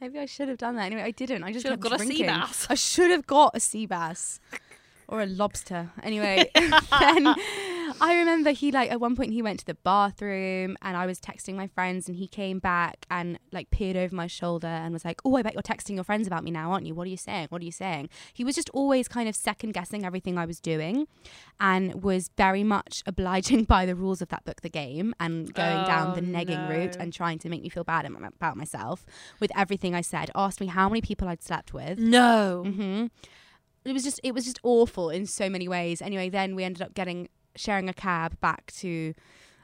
[0.00, 0.86] Maybe I should have done that.
[0.86, 1.44] Anyway, I didn't.
[1.44, 2.66] I just Should have got a sea bass.
[2.70, 4.40] I should have got a sea bass
[5.10, 5.90] or a lobster.
[6.02, 7.34] Anyway, then
[8.00, 11.20] I remember he like at one point he went to the bathroom and I was
[11.20, 15.04] texting my friends and he came back and like peered over my shoulder and was
[15.04, 16.94] like, "Oh, I bet you're texting your friends about me now, aren't you?
[16.94, 17.48] What are you saying?
[17.50, 20.60] What are you saying?" He was just always kind of second guessing everything I was
[20.60, 21.06] doing
[21.58, 25.84] and was very much obliging by the rules of that book, The Game, and going
[25.84, 29.04] down the Oh, negging route and trying to make me feel bad about myself
[29.40, 30.30] with everything I said.
[30.34, 31.98] Asked me how many people I'd slept with.
[31.98, 32.62] no.
[32.64, 33.06] hmm
[33.84, 36.02] It was just it was just awful in so many ways.
[36.02, 39.14] Anyway, then we ended up getting sharing a cab back to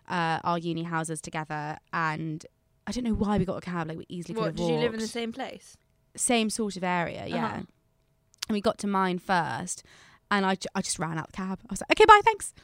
[0.09, 2.44] uh, our uni houses together, and
[2.87, 3.88] I don't know why we got a cab.
[3.88, 5.76] Like we easily could What, have did you live in the same place?
[6.16, 7.44] same sort of area, yeah.
[7.46, 7.57] Uh-huh.
[8.48, 9.83] And we got to mine first,
[10.31, 11.59] and I, ju- I just ran out the cab.
[11.62, 12.55] I was like, okay, bye, thanks,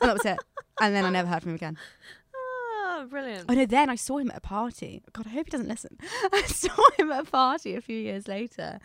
[0.00, 0.38] and that was it.
[0.82, 1.78] And then I never heard from him again.
[2.34, 3.46] Oh, brilliant.
[3.48, 5.02] Oh no, then I saw him at a party.
[5.12, 5.96] God, I hope he doesn't listen.
[6.32, 8.80] I saw him at a party a few years later.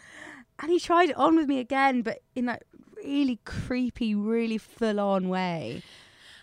[0.60, 2.64] And he tried it on with me again, but in that
[3.04, 5.84] really creepy, really full on way.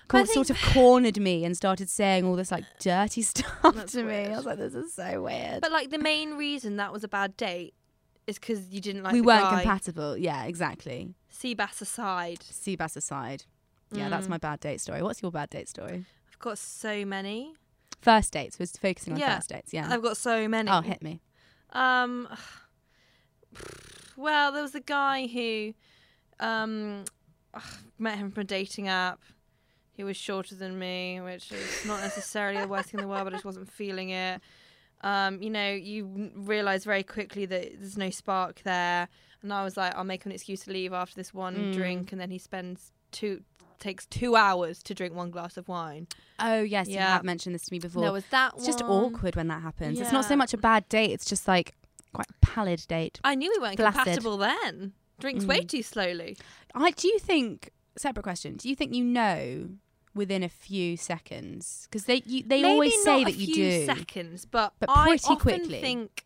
[0.09, 4.03] Cor- sort of cornered me and started saying all this like dirty stuff That's to
[4.03, 4.09] me.
[4.09, 4.33] weird.
[4.33, 5.63] I was like, this is so weird.
[5.63, 7.73] But like the main reason that was a bad date
[8.27, 9.63] is because you didn't like we weren't guy.
[9.63, 10.17] compatible.
[10.19, 11.15] Yeah, exactly.
[11.33, 13.45] Seabass aside, Seabass aside.
[13.91, 14.31] Yeah, that's Mm.
[14.31, 15.03] my bad date story.
[15.03, 16.05] What's your bad date story?
[16.31, 17.55] I've got so many.
[18.01, 19.37] First dates We're focusing on Yeah.
[19.37, 19.73] first dates.
[19.73, 19.89] Yeah.
[19.91, 20.71] I've got so many.
[20.71, 21.23] Oh, hit me.
[21.73, 22.29] Um,
[24.23, 25.75] well, there was a guy who,
[26.41, 27.05] um,
[27.99, 29.21] met him from a dating app.
[29.93, 33.25] He was shorter than me, which is not necessarily the worst thing in the world,
[33.25, 34.41] but I just wasn't feeling it.
[35.03, 39.09] Um, you know, you realize very quickly that there's no spark there,
[39.43, 41.75] and I was like, I'll make an excuse to leave after this one Mm.
[41.75, 43.43] drink, and then he spends two
[43.79, 46.07] takes two hours to drink one glass of wine.
[46.39, 48.03] Oh yes, you have mentioned this to me before.
[48.03, 50.01] There was that it's just awkward when that happens.
[50.01, 51.11] It's not so much a bad date.
[51.11, 51.75] It's just like
[52.13, 53.21] quite pallid date.
[53.25, 54.05] I knew we weren't Flaccid.
[54.05, 54.93] compatible then.
[55.21, 55.69] Drinks way Mm.
[55.69, 56.37] too slowly.
[56.75, 58.57] I do you think separate question?
[58.57, 59.69] Do you think you know
[60.15, 64.45] within a few seconds because they you, they Maybe always say that you do seconds,
[64.45, 65.81] but, But I pretty often quickly.
[65.81, 66.25] think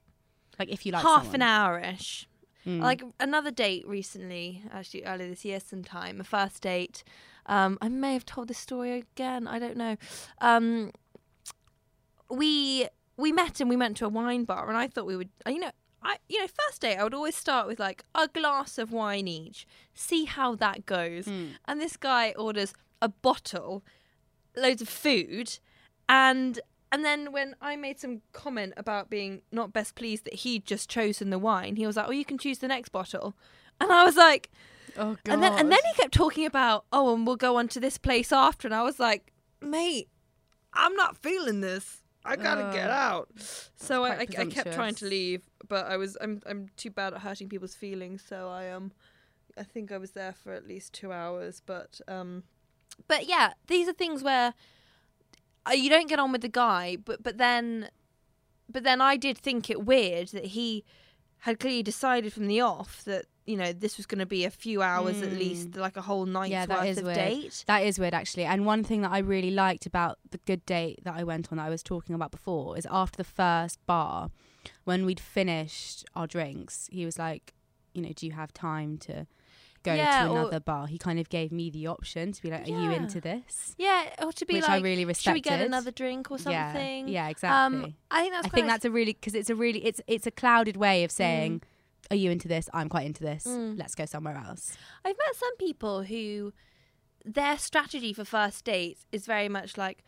[0.58, 1.34] like if you like half someone.
[1.36, 2.28] an hour ish.
[2.66, 2.80] Mm.
[2.80, 7.04] Like another date recently, actually earlier this year, sometime a first date.
[7.46, 9.46] Um, I may have told this story again.
[9.46, 9.96] I don't know.
[10.40, 10.90] Um,
[12.28, 15.30] we we met and we went to a wine bar, and I thought we would.
[15.46, 15.70] uh, You know,
[16.02, 19.26] I you know, first date I would always start with like a glass of wine
[19.28, 21.26] each, see how that goes.
[21.26, 21.50] Mm.
[21.66, 23.82] And this guy orders a bottle,
[24.56, 25.58] loads of food,
[26.08, 26.60] and
[26.92, 30.88] and then when I made some comment about being not best pleased that he'd just
[30.88, 33.34] chosen the wine, he was like, "Oh, you can choose the next bottle,"
[33.80, 34.50] and I was like,
[34.96, 35.32] Oh god.
[35.32, 37.98] and then and then he kept talking about, "Oh, and we'll go on to this
[37.98, 40.08] place after," and I was like, "Mate,
[40.72, 42.02] I'm not feeling this.
[42.26, 42.92] I gotta get Oh.
[42.92, 43.28] out."
[43.76, 47.14] So I, I, I kept trying to leave, but I was I'm I'm too bad
[47.14, 48.92] at hurting people's feelings, so I um
[49.56, 52.44] I think I was there for at least two hours, but um
[53.08, 54.54] but yeah, these are things where
[55.68, 57.88] uh, you don't get on with the guy, but but then
[58.68, 60.84] but then I did think it weird that he
[61.40, 64.50] had clearly decided from the off that you know this was going to be a
[64.50, 67.14] few hours at least, like a whole night's Yeah, that worth of weird.
[67.16, 67.64] date.
[67.66, 68.44] That is weird, actually.
[68.44, 71.58] And one thing that I really liked about the good date that I went on
[71.58, 74.30] that I was talking about before is after the first bar,
[74.84, 77.54] when we'd finished our drinks, he was like,
[77.94, 79.26] you know, do you have time to
[79.84, 80.88] go Yeah, to another bar?
[80.88, 83.74] He kind of gave me the option to be like, are you into this?
[83.78, 85.34] Yeah, or to be Which like, I really should respected.
[85.34, 87.08] we get another drink or something?
[87.08, 87.78] Yeah, exactly.
[87.84, 88.74] Um, I think that's I think nice.
[88.74, 91.62] that's a really because it's a really it's it's a clouded way of saying,
[92.10, 92.68] "Are you into this?
[92.72, 93.44] I'm quite into this.
[93.46, 93.78] Mm.
[93.78, 96.52] Let's go somewhere else." I've met some people who
[97.24, 100.04] their strategy for first dates is very much like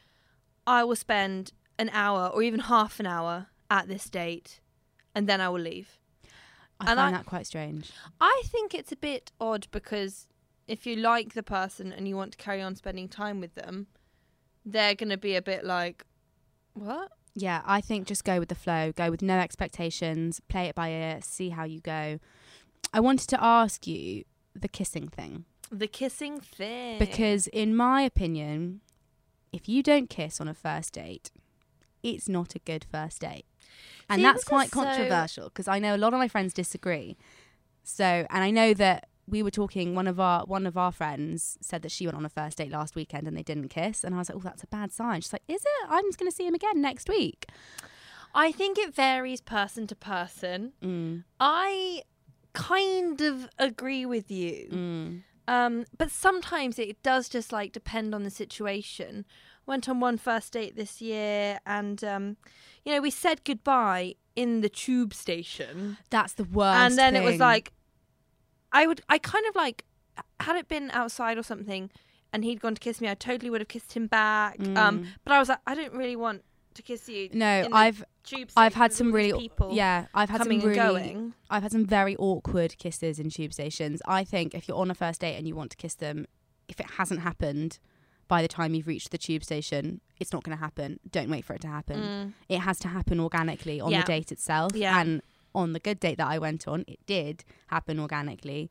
[0.66, 4.60] I will spend an hour or even half an hour at this date
[5.14, 5.98] and then I will leave.
[6.80, 7.90] I And find I- that quite strange.
[8.20, 10.28] I think it's a bit odd because
[10.68, 13.88] if you like the person and you want to carry on spending time with them,
[14.64, 16.04] they're going to be a bit like,
[16.74, 17.10] what?
[17.40, 18.92] Yeah, I think just go with the flow.
[18.92, 20.40] Go with no expectations.
[20.48, 21.20] Play it by ear.
[21.22, 22.18] See how you go.
[22.92, 24.24] I wanted to ask you
[24.54, 26.98] the kissing thing The kissing thing.
[26.98, 28.80] because, in my opinion,
[29.52, 31.30] if you don't kiss on a first date,
[32.02, 33.44] it's not a good first date.
[34.08, 37.16] And See, that's quite controversial because I know a lot of my friends disagree.
[37.84, 39.94] So, and I know that we were talking.
[39.94, 42.70] One of our one of our friends said that she went on a first date
[42.70, 45.20] last weekend and they didn't kiss, and I was like, "Oh, that's a bad sign."
[45.20, 45.86] She's like, "Is it?
[45.88, 47.46] I'm just going to see him again next week."
[48.34, 50.72] I think it varies person to person.
[50.82, 52.02] Mm, I
[52.52, 54.68] kind of agree with you.
[54.70, 55.22] mm.
[55.46, 59.24] Um, but sometimes it does just like depend on the situation.
[59.64, 62.36] Went on one first date this year, and um,
[62.84, 66.78] you know we said goodbye in the tube station, That's the worst.
[66.78, 67.72] and then it was like,
[68.72, 69.84] I would, I kind of like,
[70.40, 71.90] had it been outside or something,
[72.32, 74.58] and he'd gone to kiss me, I totally would have kissed him back.
[74.60, 75.06] Um, Mm.
[75.24, 76.42] but I was like, I don't really want
[76.74, 77.28] to kiss you.
[77.32, 81.32] no, I've tube I've had some really people yeah, I've had some really.
[81.50, 84.00] I've had some very awkward kisses in tube stations.
[84.06, 86.26] I think if you're on a first date and you want to kiss them,
[86.68, 87.78] if it hasn't happened
[88.28, 91.00] by the time you've reached the tube station, it's not going to happen.
[91.10, 92.00] Don't wait for it to happen.
[92.00, 92.32] Mm.
[92.48, 94.02] It has to happen organically on Yeah.
[94.02, 94.72] the date itself.
[94.76, 95.00] Yeah.
[95.00, 95.22] And
[95.54, 98.70] on the good date that I went on, it did happen organically.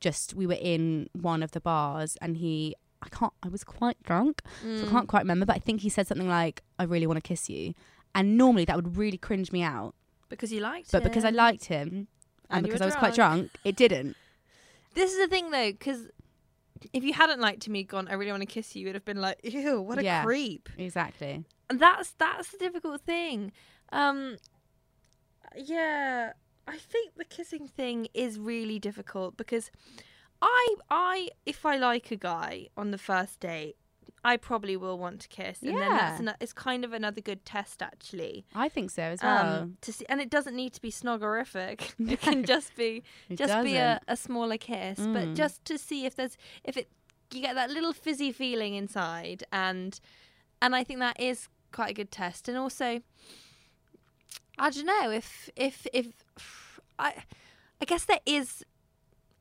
[0.00, 4.02] Just we were in one of the bars and he I can't I was quite
[4.02, 4.42] drunk.
[4.62, 4.88] So Mm.
[4.88, 7.26] I can't quite remember, but I think he said something like, I really want to
[7.26, 7.74] kiss you.
[8.14, 9.94] And normally that would really cringe me out.
[10.28, 12.08] because you liked But because I liked him
[12.50, 13.50] and, And because I was quite drunk.
[13.64, 14.16] it didn't.
[14.94, 16.08] This is the thing though, because
[16.92, 18.94] if you hadn't liked him, you'd gone, I really want to kiss you, you would
[18.96, 20.24] have been like, ew, what a Yeah.
[20.24, 20.68] creep.
[20.78, 21.44] Exactly.
[21.70, 23.52] And that's that's the difficult thing.
[23.92, 24.36] Um,
[25.56, 26.32] yeah,
[26.68, 29.70] I think the kissing thing is really difficult because
[30.42, 33.76] I I if I like a guy on the first date.
[34.24, 36.30] I probably will want to kiss, and then that's Yeah.
[36.30, 38.44] an, it's kind of another good test, actually.
[38.56, 39.62] I think so as well.
[39.62, 41.94] Um, to see, and it doesn't need to be snoggerific.
[42.12, 43.04] It can just be
[43.36, 44.02] just be a, doesn't.
[44.08, 45.34] a smaller kiss, but Mm.
[45.36, 46.88] just to see if there's if it
[47.32, 50.00] you get that little fizzy feeling inside, and
[50.60, 52.48] and I think that is quite a good test.
[52.48, 53.02] And also,
[54.58, 56.06] I don't know if if if
[56.98, 57.24] I
[57.80, 58.64] I guess there is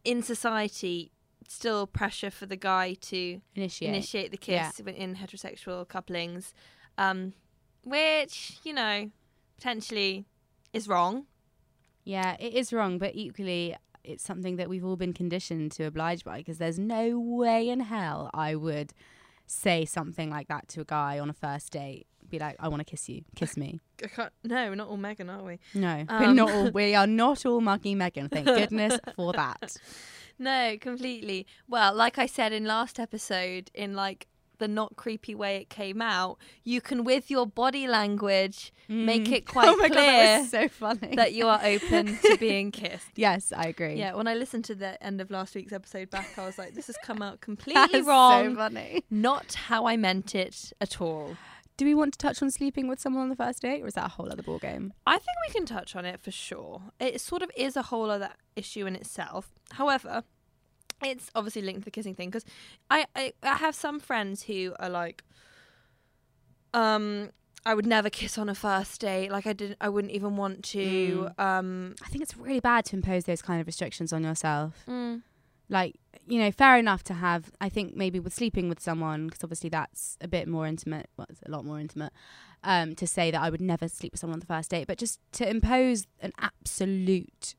[0.04, 1.12] in society
[1.48, 3.90] still pressure for the guy to Initiate.
[3.90, 6.54] initiate the kiss when- in heterosexual couplings,
[6.98, 7.34] um,
[7.84, 9.12] which you know
[9.58, 10.26] potentially
[10.74, 11.28] is wrong.
[12.04, 16.24] Yeah, it is wrong, but equally, it's something that we've all been conditioned to oblige
[16.24, 18.94] by because there's no way in hell I would
[19.48, 22.06] say something like that to a guy on a first date.
[22.36, 23.80] Be like, I want to kiss you, kiss me.
[24.04, 25.60] I can't, no, we're not all Megan, are we?
[25.74, 26.36] No, we're Um.
[26.36, 28.28] not all, we are not all muggy Megan.
[28.30, 29.78] Thank goodness for that.
[30.38, 31.48] No, completely.
[31.68, 36.02] Well, like I said in last episode, in like the not creepy way it came
[36.02, 39.32] out, you can with your body language make Mm.
[39.34, 41.16] it quite oh my clear God, that was so funny.
[41.16, 43.10] that you are open to being kissed.
[43.16, 43.96] yes, I agree.
[43.96, 46.74] Yeah, when I listened to the end of last week's episode back, I was like,
[46.74, 48.52] this has come out completely wrong.
[48.52, 49.04] So funny.
[49.12, 51.36] Not how I meant it at all.
[51.78, 53.96] Do we want to touch on sleeping with someone on the first date, or is
[53.96, 54.94] that a whole other ball game?
[55.06, 56.82] I think we can touch on it for sure.
[57.00, 59.50] It sort of is a whole other issue in itself.
[59.72, 60.24] However,
[61.04, 62.46] it's obviously linked to the kissing thing because
[62.90, 65.24] I, I I have some friends who are like,
[66.74, 67.32] um,
[67.66, 69.32] I would never kiss on a first date.
[69.32, 71.30] Like I didn't, I wouldn't even want to.
[71.38, 74.84] Um, I think it's really bad to impose those kind of restrictions on yourself.
[74.88, 75.22] mm,
[75.70, 75.96] Like,
[76.28, 77.52] you know, fair enough to have.
[77.60, 81.10] I think maybe with sleeping with someone, because obviously that's a bit more intimate.
[81.18, 82.14] Well, it's a lot more intimate.
[82.64, 84.98] Um, to say that I would never sleep with someone on the first date, but
[84.98, 87.56] just to impose an absolute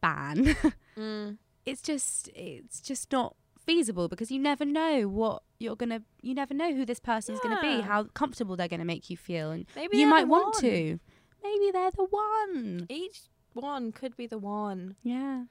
[0.00, 0.56] ban,
[0.96, 3.34] mm, it's just it's just not
[3.66, 6.02] feasible because you never know what you're gonna.
[6.22, 9.50] You never know who this person's gonna be, how comfortable they're gonna make you feel,
[9.50, 10.62] and maybe you might want one.
[10.62, 11.00] to.
[11.42, 12.86] Maybe they're the one.
[12.88, 13.22] Each
[13.54, 14.96] one could be the one.
[15.02, 15.44] Yeah.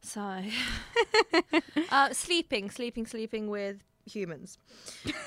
[0.00, 0.20] So,
[1.90, 4.58] uh, sleeping, sleeping, sleeping with humans.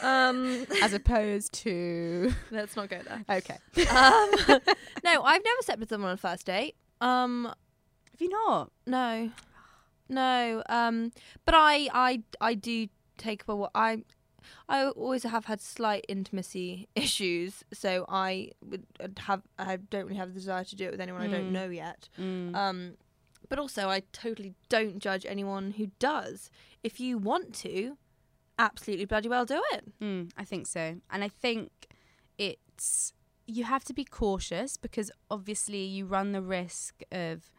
[0.01, 2.33] Um, As opposed to.
[2.51, 3.23] let's not go there.
[3.29, 3.57] Okay.
[3.89, 4.31] Um,
[5.03, 6.75] no, I've never slept with someone on a first date.
[7.01, 7.45] Um,
[8.11, 8.71] Have you not?
[8.85, 9.29] no,
[10.09, 10.63] no.
[10.69, 11.11] Um,
[11.45, 14.03] but I, I, I do take a what I.
[14.67, 20.17] I always have had slight intimacy issues, so I would I'd have I don't really
[20.17, 21.31] have the desire to do it with anyone I Mm.
[21.31, 22.09] don't know yet.
[22.19, 22.53] Mm.
[22.53, 22.93] Um,
[23.53, 26.49] but also, I totally don't judge anyone who does.
[26.81, 27.99] If you want to,
[28.57, 29.93] absolutely bloody well do it.
[30.01, 30.95] Mm, I think so.
[31.11, 31.69] And I think
[32.39, 33.13] it's
[33.45, 37.51] you have to be cautious because obviously you run the risk of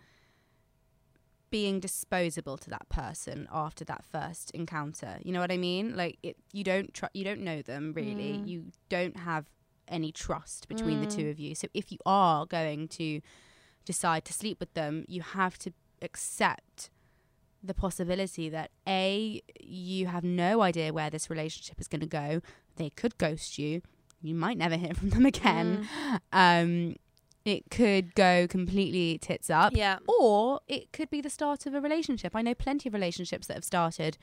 [1.50, 5.18] being disposable to that person after that first encounter.
[5.22, 5.94] You know what I mean?
[5.96, 8.32] Like it you don't tr- you don't know them really.
[8.32, 8.48] Mm.
[8.48, 9.46] You don't have
[9.86, 11.14] any trust between the Mm.
[11.16, 11.54] two of you.
[11.54, 13.20] So if you are going to
[13.84, 15.72] decide to sleep with them, you have to
[16.04, 16.90] accept
[17.62, 22.40] the possibility that a you have no idea where this relationship is going to go.
[22.76, 23.80] They could ghost you.
[24.20, 25.88] You might never hear from them again.
[26.32, 26.96] Um
[27.46, 29.74] it could go completely tits up.
[29.76, 29.98] Yeah.
[30.08, 32.34] or it could be the start of a relationship.
[32.34, 34.16] I know plenty of relationships that have started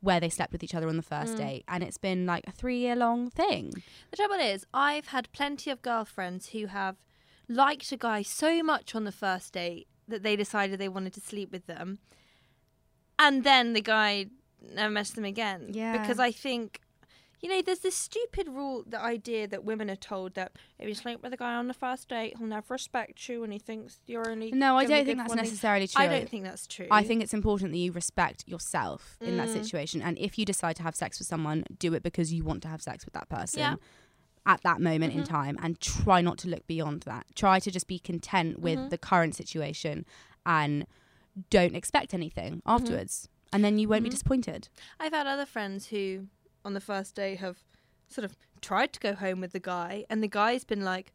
[0.00, 1.38] where they slept with each other on the first Mm.
[1.38, 3.82] date and it's been like a 3 year long thing.
[4.12, 6.96] The trouble is, I've had plenty of girlfriends who have
[7.48, 11.20] liked a guy so much on the first date that they decided they wanted to
[11.20, 11.98] sleep with them,
[13.18, 14.26] and then the guy
[14.74, 15.70] never messed them again.
[15.72, 15.96] Yeah.
[15.98, 16.80] Because I think.
[17.40, 20.94] You know, there's this stupid rule, the idea that women are told that if you
[20.96, 24.00] sleep with a guy on the first date, he'll never respect you and he thinks
[24.08, 24.50] you're only.
[24.50, 25.44] no i don't think that's thing.
[25.44, 26.88] necessarily true I don't think that's true.
[26.90, 29.52] I think it's important that you respect yourself in that Mm.
[29.52, 30.02] situation.
[30.02, 32.68] And if you decide to have sex with someone, do it because you want to
[32.68, 33.76] have sex with that person Yeah.
[34.48, 35.26] At that moment in Mhm.
[35.28, 37.26] time and try not to look beyond that.
[37.36, 38.90] Try to just be content with Mhm.
[38.90, 40.04] the current situation
[40.46, 40.86] and
[41.50, 42.70] don't expect anything Mm-hmm.
[42.70, 43.28] afterwards.
[43.52, 44.12] And then you won't be Mhm.
[44.12, 44.68] disappointed.
[44.98, 46.28] I've had other friends who,
[46.64, 47.62] on the first day, have
[48.08, 51.12] sort of tried to go home with the guy, and the guy's been like,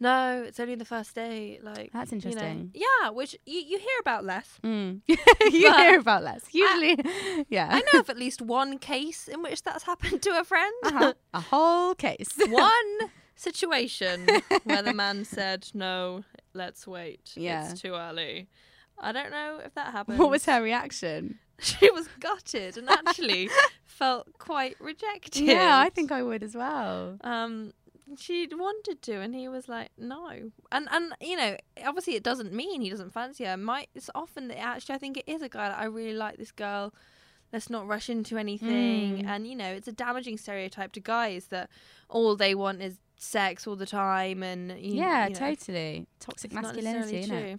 [0.00, 2.24] "No, it's only the first day." Like That's you know.
[2.28, 2.70] interesting.
[2.74, 4.58] yeah, which you, you hear about less.
[4.64, 5.00] Mm.
[5.06, 6.44] you hear about less.
[6.52, 6.96] Usually,
[7.48, 7.68] yeah.
[7.70, 10.74] I know of at least one case in which that's happened to a friend.
[10.84, 11.12] Uh-huh.
[11.34, 12.32] A whole case.
[12.48, 14.26] one situation
[14.64, 17.32] where the man said, "No, let's wait.
[17.36, 17.70] Yeah.
[17.70, 18.48] It's too early."
[19.02, 20.18] I don't know if that happened.
[20.18, 21.38] what was her reaction?
[21.58, 23.48] She was gutted and actually
[23.84, 25.42] felt quite rejected.
[25.42, 27.18] Yeah, I think I would as well.
[27.22, 27.72] um
[28.18, 30.28] she wanted to and he was like no
[30.72, 34.48] and and you know obviously it doesn't mean he doesn't fancy her might it's often
[34.48, 36.92] that actually i think it is a guy that i really like this girl
[37.52, 39.26] let's not rush into anything Mm.
[39.26, 41.68] and you know it's a damaging stereotype to guys that
[42.08, 46.06] all they want is sex all the time and you, yeah, you know, totally.
[46.20, 47.26] Toxic not masculinity, it?
[47.28, 47.58] true.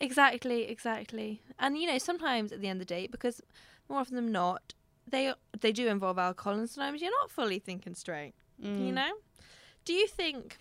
[0.00, 3.40] exactly exactly and you know sometimes at the end of the day because
[3.88, 4.74] more often than not
[5.08, 8.94] they they do involve alcohol and sometimes you're not fully thinking straight you Mm.
[8.94, 9.10] know
[9.84, 10.58] do you think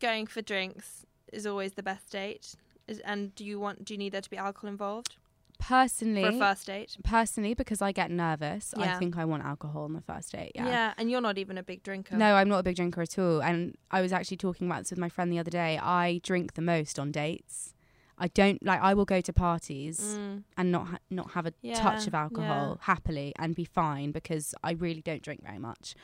[0.00, 2.54] going for drinks is always the best date
[2.86, 5.16] is, and do you want do you need there to be alcohol involved
[5.58, 8.94] Personally, for a first date personally, because I get nervous, Yeah.
[8.94, 10.52] I think I want alcohol on the first date.
[10.54, 10.66] Yeah.
[10.66, 10.94] yeah.
[10.98, 13.42] and you're not even a big drinker No, I'm not a big drinker at all.
[13.42, 15.78] And I was actually talking about this with my friend the other day.
[15.78, 17.72] I drink the most on dates.
[18.18, 18.80] I don't like.
[18.80, 22.14] I will go to parties Mm, and not ha- not have a Yeah, touch of
[22.14, 25.94] alcohol happily and be fine because I really don't drink very much.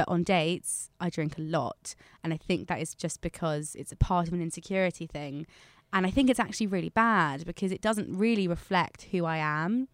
[0.00, 1.94] But on dates, I drink a lot,
[2.24, 5.46] and I think that is just because it's a part of an insecurity thing.
[5.92, 9.88] And I think it's actually really bad because it doesn't really reflect who I am.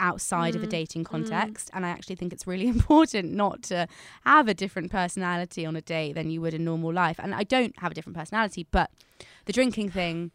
[0.00, 1.10] outside of a Mm, dating mm.
[1.14, 1.70] context.
[1.72, 3.86] And I actually think it's really important not to
[4.24, 7.18] have a different personality on a date than you would in normal life.
[7.22, 8.90] And I don't have a different personality, but
[9.46, 10.30] the drinking thing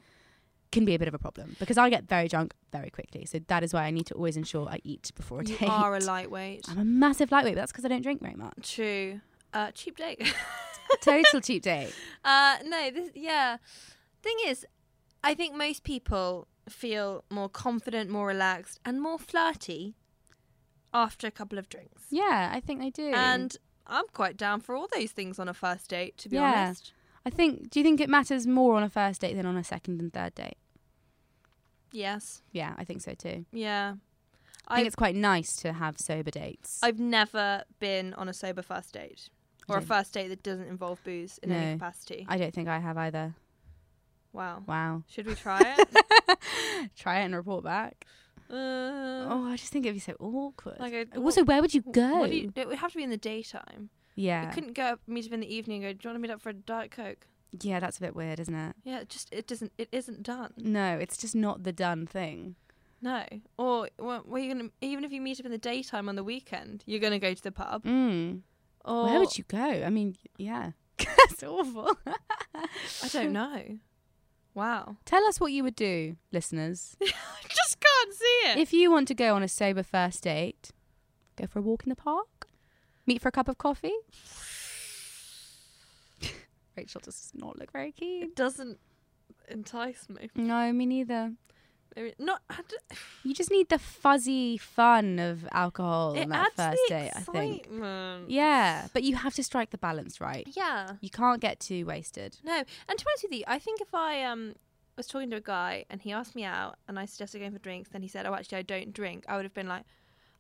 [0.72, 3.26] can be a bit of a problem because I get very drunk very quickly.
[3.26, 5.70] So that is why I need to always ensure I eat before a You date.
[5.70, 6.66] are a lightweight.
[6.70, 8.74] I'm a massive lightweight, but that's because I don't drink very much.
[8.76, 9.22] True.
[9.54, 10.22] Uh, cheap date.
[11.02, 11.94] Total cheap date.
[12.24, 13.58] Uh, no, this yeah.
[14.22, 14.66] Thing is,
[15.24, 19.96] I think most people feel more confident, more relaxed, and more flirty
[20.94, 22.04] after a couple of drinks.
[22.10, 23.12] Yeah, I think they do.
[23.14, 23.56] And
[23.86, 26.64] I'm quite down for all those things on a first date, to be Yeah.
[26.66, 26.92] honest.
[27.26, 29.64] I think, do you think it matters more on a first date than on a
[29.64, 30.58] second and third date?
[31.92, 32.42] Yes.
[32.52, 33.46] Yeah, I think so too.
[33.52, 33.96] Yeah.
[34.68, 36.80] I think I've, it's quite nice to have sober dates.
[36.84, 39.30] I've never been on a sober first date.
[39.70, 41.56] Or a first date that doesn't involve booze in No.
[41.58, 42.26] any capacity.
[42.30, 43.36] I don't think I have either.
[44.32, 44.64] wow.
[44.66, 45.04] Wow.
[45.10, 46.40] Should we try it?
[46.96, 48.06] Try it and report back.
[48.50, 50.80] uh, Oh, I just think it'd be so awkward.
[50.80, 52.20] like a- also, where would you go?
[52.20, 53.90] What do you, it would have to be in the daytime.
[54.18, 54.48] Yeah.
[54.48, 56.28] You couldn't go up, meet up in the evening and go, Do you want to
[56.28, 57.28] meet up for a Diet Coke?
[57.62, 58.76] Yeah, that's a bit weird, isn't it?
[58.84, 60.54] Yeah, it just it doesn't it isn't done.
[60.58, 62.56] No, it's just not the done thing.
[63.02, 63.24] No.
[63.58, 66.24] Or well, were you gonna even if you meet up in the daytime on the
[66.24, 67.84] weekend, you're gonna go to the pub.
[67.84, 68.42] Mm.
[68.84, 69.58] Or Where would you go?
[69.58, 70.72] I mean, yeah.
[70.98, 71.98] That's awful.
[72.56, 73.78] I don't know.
[74.54, 74.98] Wow.
[75.06, 76.98] Tell us what you would do, listeners.
[77.02, 78.58] I just can't see it.
[78.58, 80.72] if you want to go on a sober first date,
[81.36, 82.37] go for a walk in the park,
[83.08, 83.94] meet for a cup of coffee.
[86.76, 88.24] Rachel does not look very keen.
[88.24, 88.78] it doesn't
[89.50, 90.30] entice me.
[90.36, 91.34] No, me neither.
[91.96, 92.42] Maybe- Not
[93.24, 97.68] You just need the fuzzy fun of alcohol it on that first date, I think.
[98.28, 100.48] Yeah, but you have to strike the balance right.
[100.56, 100.92] Yeah.
[101.02, 102.38] You can't get too wasted.
[102.44, 104.54] No, and to be honest with you, I think if I um
[104.96, 107.60] was talking to a guy and he asked me out and I suggested going for
[107.60, 109.84] drinks, then he said, "Oh, actually, I don't drink," I would have been like,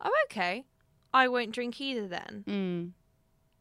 [0.01, 0.65] "Oh, okay,
[1.13, 2.91] I won't drink either then." Mm.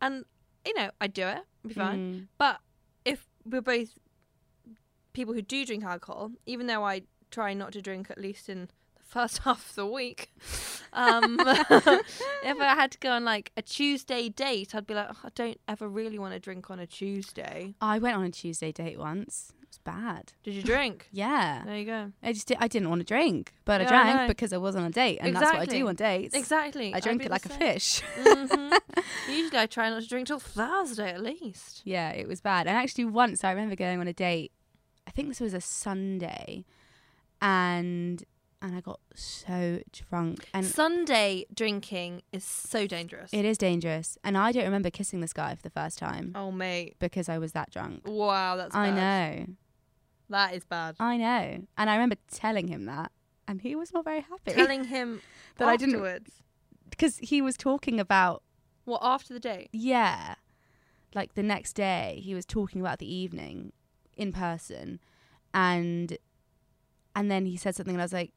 [0.01, 0.25] And
[0.67, 1.99] you know, I'd do it, it'd be fine.
[1.99, 2.27] Mm.
[2.39, 2.61] But
[3.05, 3.99] if we're both
[5.13, 8.69] people who do drink alcohol, even though I try not to drink at least in
[8.97, 10.33] the first half of the week,
[10.93, 15.21] um, if I had to go on like a Tuesday date, I'd be like, "Oh,
[15.25, 17.75] I don't ever really want to drink on a Tuesday.
[17.81, 19.53] I went on a Tuesday date once.
[19.67, 20.33] It was bad.
[20.45, 21.09] Did you drink?
[21.13, 21.63] Yeah.
[21.67, 22.13] there you go.
[22.23, 24.29] I just did, I didn't want to drink, but Yeah, I I drank know.
[24.29, 26.35] because I was on a date, and that's what I do on dates.
[26.35, 26.95] Exactly.
[26.95, 28.01] I drink it like a fish.
[28.17, 28.79] Mhm.
[29.29, 31.83] Usually, I try not to drink till Thursday at least.
[31.85, 32.67] yeah, it was bad.
[32.69, 34.53] And actually, once I remember going on a date.
[35.09, 36.65] I think this was a Sunday,
[37.41, 38.23] and
[38.67, 43.31] and I got so drunk, and Sunday drinking is so dangerous.
[43.33, 44.19] it is dangerous.
[44.25, 46.97] And I don't remember kissing this guy for the first time oh, mate.
[46.99, 48.03] because I was that drunk.
[48.07, 48.97] Wow, that's I bad.
[48.97, 49.47] know,
[50.31, 50.97] That is bad.
[50.99, 53.13] I know, and I remember telling him that,
[53.47, 55.21] and he was not very happy Telling him
[55.59, 56.27] That I didn't-
[56.91, 58.43] because he was talking about
[58.85, 59.69] What, after the date?
[59.73, 60.35] Yeah.
[61.15, 63.73] Like the next day, he was talking about the evening
[64.17, 64.99] in person,
[65.55, 66.19] and
[67.15, 68.33] and then he said something, and I was like,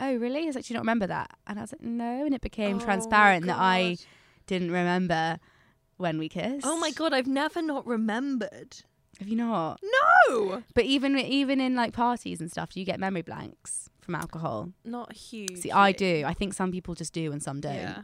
[0.00, 2.34] "Oh, really?" He's like, "Do you not remember that?" And I was like, "No," and
[2.34, 3.96] it became Oh, transparent that I
[4.46, 5.38] didn't remember
[5.96, 6.66] when we kissed.
[6.66, 8.76] Oh my god, I've never not remembered.
[9.18, 9.80] Have you not?
[10.28, 10.62] No!
[10.74, 14.70] But even even in like parties and stuff, do you get memory blanks from alcohol?
[14.84, 15.58] Not huge.
[15.58, 16.24] See, I do.
[16.26, 17.74] I think some people just do and some don't.
[17.74, 18.02] Yeah.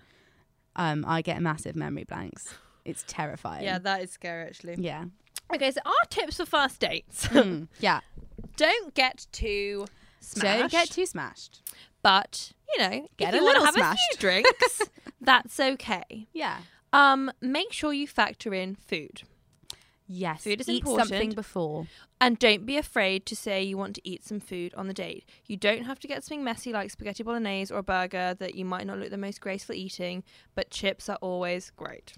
[0.77, 2.53] Um, I get massive memory blanks.
[2.85, 3.65] It's terrifying.
[3.65, 4.77] Yeah, that is scary actually.
[4.79, 5.05] yeah.
[5.55, 7.29] Okay, so our tips for first dates.
[7.29, 8.01] Mm, yeah.
[8.57, 9.87] Don't get too
[10.21, 10.43] smashed.
[10.61, 11.61] Don't get too smashed.
[12.03, 14.03] but, you know, Get if a you want little have a smashed.
[14.13, 14.83] few drinks,
[15.21, 16.27] that's okay.
[16.33, 16.59] Yeah.
[16.93, 19.23] Um, make sure you factor in food.
[20.09, 20.45] Yes.
[20.45, 21.09] Food is Eat important.
[21.09, 21.87] something before.
[22.21, 25.29] And don't be afraid to say you want to eat some food on the date.
[25.47, 28.65] You don't have to get something messy like spaghetti bolognese or a burger that you
[28.65, 30.23] might not look the most graceful eating,
[30.55, 32.15] but chips are always great.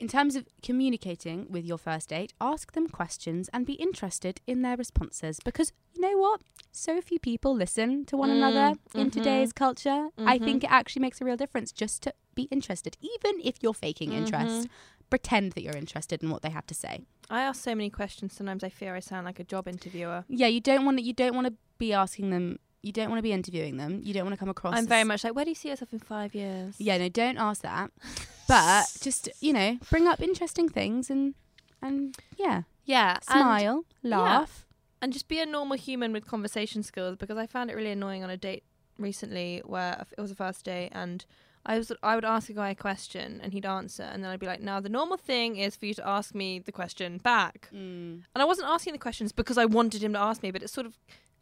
[0.00, 4.62] In terms of communicating with your first date, ask them questions and be interested in
[4.62, 6.40] their responses because you know what?
[6.70, 9.12] So few people listen to one Mm, another in mhm.
[9.12, 10.10] today's culture.
[10.18, 10.44] I Mhm.
[10.44, 12.96] think it actually makes a real difference just to be interested.
[13.00, 14.68] Even if you're faking interest,
[15.10, 17.00] pretend that you're interested in what they have to say.
[17.28, 18.32] I ask so many questions.
[18.34, 20.24] Sometimes I fear I sound like a job interviewer.
[20.28, 23.18] Yeah, you don't want to you don't want to be asking them you don't want
[23.18, 24.00] to be interviewing them.
[24.02, 25.92] You don't want to come across I'm very much like, where do you see yourself
[25.92, 26.74] in five years?
[26.78, 27.90] Yeah, no, don't ask that.
[28.48, 31.34] But just, you know, bring up interesting things and
[31.82, 33.12] and yeah, yeah.
[33.14, 34.66] and- smile, laugh.
[35.00, 38.24] and just be a normal human with conversation skills because I found it really annoying
[38.24, 38.64] on a date
[38.98, 41.24] recently where it was a first date and
[41.64, 44.40] I was I would ask a guy a question and he'd answer and then I'd
[44.40, 47.68] be like now the normal thing is for you to ask me the question back
[47.72, 48.22] Mm.
[48.34, 50.70] and I wasn't asking the questions because I wanted him to ask me but it
[50.70, 50.96] sort of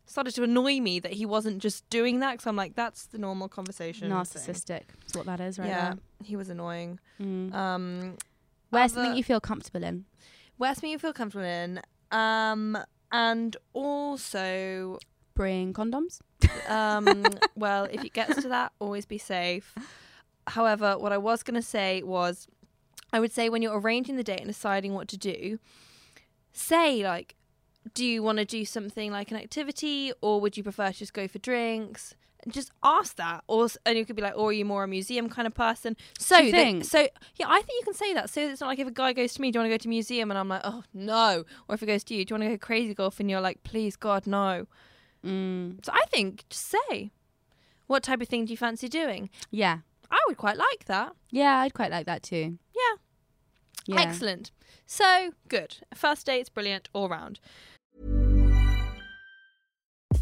[0.07, 2.33] started to annoy me that he wasn't just doing that.
[2.33, 4.11] Because I'm like, that's the normal conversation.
[4.11, 4.83] Narcissistic.
[5.01, 5.95] That's what that is, right yeah,
[6.25, 6.99] he was annoying.
[7.21, 7.53] Mm.
[7.55, 8.17] Um,
[8.71, 10.05] Where's something you feel comfortable in?
[10.59, 11.81] where's something you feel comfortable in?
[12.11, 12.79] Um,
[13.13, 14.99] and also,
[15.35, 16.21] Bring condoms.
[16.69, 17.25] um,
[17.57, 19.75] well, if it gets to that, always be safe.
[20.47, 22.47] However, what I was going to say was,
[23.13, 25.59] I would say when you're arranging the date and deciding what to do,
[26.53, 27.35] say like,
[27.95, 31.13] do you want to do something like an activity, or would you prefer to just
[31.15, 32.15] go for drinks?
[32.45, 34.89] And Just ask that, or and you could be like, or are you more a
[34.89, 35.97] museum kind of person?
[36.19, 38.31] So, that- so yeah, I think you can say that.
[38.31, 39.79] So it's not like if a guy goes to me, do you want to go
[39.83, 42.41] to museum, and I'm like, oh no, or if it goes to you, do you
[42.41, 44.67] want to go crazy golf, and you're like, please God no.
[45.25, 45.85] Mm.
[45.85, 47.11] So I think just say,
[47.87, 49.29] what type of thing do you fancy doing?
[49.51, 49.79] Yeah.
[50.11, 51.13] I would quite like that.
[51.31, 52.59] Yeah, I'd quite like that too.
[52.75, 52.97] Yeah.
[53.87, 54.01] Yeah.
[54.03, 54.53] Excellent.
[54.87, 55.79] So good.
[55.95, 57.41] First date's brilliant all round.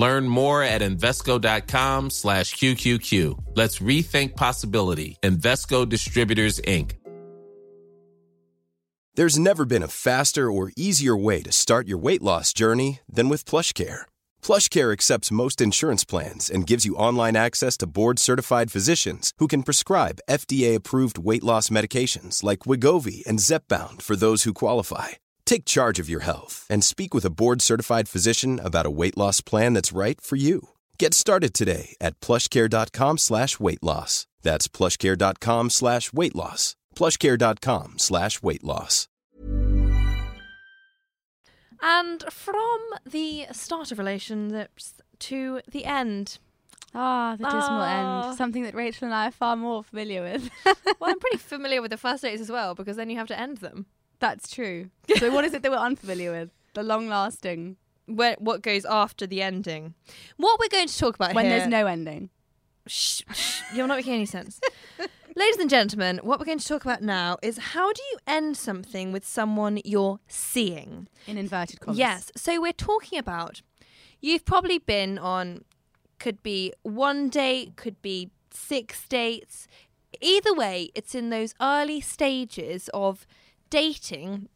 [0.00, 3.12] Learn more at Invesco.com slash QQQ.
[3.54, 5.18] Let's rethink possibility.
[5.22, 6.92] Invesco Distributors, Inc.
[9.16, 13.28] There's never been a faster or easier way to start your weight loss journey than
[13.28, 14.02] with PlushCare.
[14.40, 19.62] PlushCare accepts most insurance plans and gives you online access to board-certified physicians who can
[19.62, 25.08] prescribe FDA-approved weight loss medications like Wegovy and Zepbound for those who qualify.
[25.50, 29.40] Take charge of your health and speak with a board-certified physician about a weight loss
[29.40, 30.68] plan that's right for you.
[30.96, 34.28] Get started today at plushcare.com slash weight loss.
[34.42, 36.76] That's plushcare.com slash weight loss.
[36.94, 39.08] plushcare.com slash weight loss.
[41.82, 46.38] And from the start of relationships to the end.
[46.94, 48.28] Ah, the dismal Ah.
[48.28, 48.36] end.
[48.38, 50.48] Something that Rachel and I are far more familiar with.
[50.64, 53.36] Well, I'm pretty familiar with the first dates as well because then you have to
[53.40, 53.86] end them.
[54.20, 54.90] That's true.
[55.18, 56.50] So what is it that we're unfamiliar with?
[56.74, 57.76] The long lasting.
[58.06, 59.94] Where, what goes after the ending?
[60.36, 62.30] What we're going to talk about When here- there's no ending.
[62.86, 64.60] Shh, shh, you're not making any sense.
[65.36, 68.56] Ladies and gentlemen, what we're going to talk about now is how do you end
[68.56, 71.08] something with someone you're seeing?
[71.26, 71.98] In inverted commas.
[71.98, 72.32] Yes.
[72.36, 73.62] So we're talking about
[74.20, 75.64] you've probably been on
[76.18, 79.68] could be one date, could be six dates.
[80.20, 83.24] Either way, it's in those early stages of
[83.70, 84.48] dating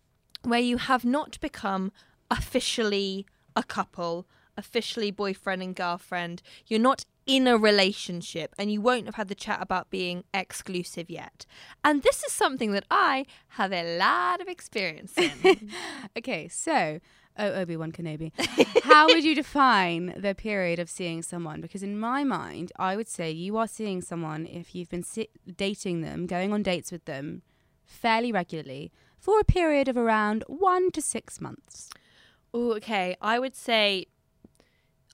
[0.43, 1.93] where you have not become
[2.31, 6.43] officially a couple, officially boyfriend and girlfriend.
[6.67, 11.09] You're not in a relationship and you won't have had the chat about being exclusive
[11.09, 11.47] yet.
[11.83, 15.71] And this is something that I have a lot of experience in.
[16.19, 17.01] Okay, so
[17.39, 18.31] oh Obi Wan Kenobi,
[18.85, 21.61] how would you define the period of seeing someone?
[21.61, 25.31] Because in my mind, I would say you are seeing someone if you've been si-
[25.57, 27.43] dating them, going on dates with them
[27.85, 28.93] fairly regularly
[29.25, 31.89] for a period of around one to six months.
[32.53, 33.16] Oh, okay.
[33.22, 34.07] I would say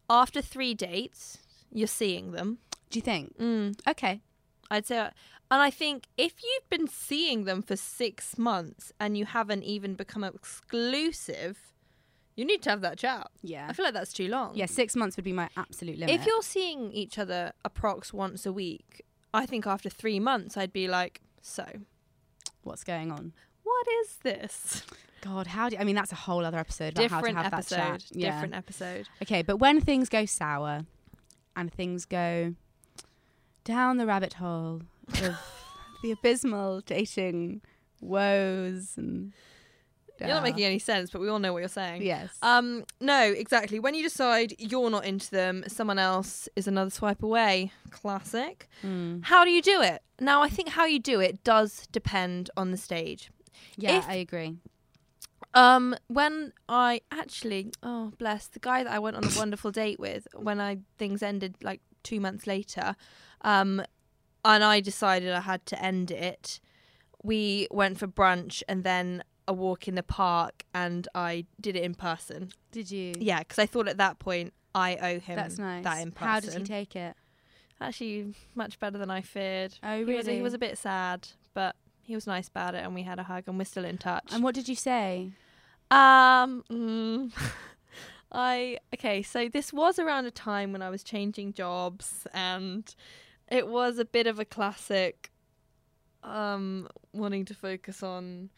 [0.09, 1.39] after three dates,
[1.73, 2.59] you're seeing them.
[2.91, 3.39] Do you think?
[3.39, 4.21] Mm, Okay.
[4.73, 9.27] I'd say, and I think if you've been seeing them for six months and you
[9.27, 11.59] haven't even become exclusive,
[12.37, 13.29] you need to have that chat.
[13.43, 13.67] Yeah.
[13.69, 14.53] I feel like that's too long.
[14.55, 16.15] Yeah, six months would be my absolute limit.
[16.15, 19.03] If you're seeing each other approx once a week,
[19.35, 21.65] I think after three months, I'd be like, so
[22.63, 23.33] What's going on?
[23.63, 24.83] What is this?
[25.23, 27.51] God, how do you, I mean that's a whole other episode about Different how to
[27.51, 28.05] have episode.
[28.13, 28.33] Yeah.
[28.33, 29.09] Different episode.
[29.23, 30.87] Okay, but when things go sour
[31.57, 32.55] and things go
[33.65, 34.83] down the rabbit hole
[35.23, 35.37] of
[36.03, 37.61] the abysmal dating
[38.01, 39.33] woes and
[40.19, 42.03] You're not making any sense, but we all know what you're saying.
[42.03, 42.31] Yes.
[42.43, 43.79] Um, no, exactly.
[43.81, 47.73] When you decide you're not into them, someone else is another swipe away.
[47.91, 48.69] Classic.
[48.83, 49.25] Mm.
[49.25, 50.03] How do you do it?
[50.19, 53.31] Now, I think how you do it does depend on the stage.
[53.77, 54.57] Yeah, if- I agree.
[55.53, 59.99] Um, when I actually, oh bless, the guy that I went on a wonderful date
[59.99, 62.95] with, when I things ended like two months later,
[63.43, 63.83] um,
[64.45, 66.61] and I decided I had to end it.
[67.23, 71.83] We went for brunch and then a walk in the park, and I did it
[71.83, 72.51] in person.
[72.71, 73.15] Did you?
[73.19, 75.83] Yeah, because I thought at that point I owe him That's nice.
[75.85, 76.29] that in person.
[76.29, 77.17] How did he take it?
[77.81, 79.75] Actually, much better than I feared.
[79.83, 81.75] Oh, He was, he was a bit sad, but
[82.11, 84.25] he was nice about it, and we had a hug, and we're still in touch.
[84.33, 85.31] And what did you say?
[85.93, 87.33] Um, mm,
[88.33, 89.23] I okay.
[89.23, 92.93] So this was around a time when I was changing jobs, and
[93.49, 95.31] it was a bit of a classic.
[96.23, 98.51] Um, wanting to focus on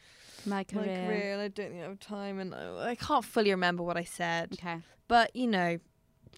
[0.46, 0.86] My career.
[0.86, 1.32] my career.
[1.34, 4.04] and I don't think I have time, and I, I can't fully remember what I
[4.04, 4.54] said.
[4.54, 4.78] Okay.
[5.08, 5.78] But you know,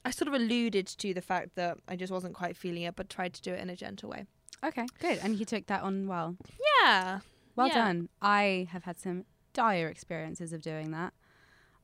[0.05, 3.09] I sort of alluded to the fact that I just wasn't quite feeling it, but
[3.09, 4.27] tried to do it in a gentle way.
[4.63, 4.87] Okay.
[5.01, 5.19] Good.
[5.23, 6.37] And he took that on well.
[6.83, 7.21] Yeah.
[7.57, 7.75] Well Yeah.
[7.75, 8.09] done.
[8.21, 11.13] I have had some dire experiences of doing that.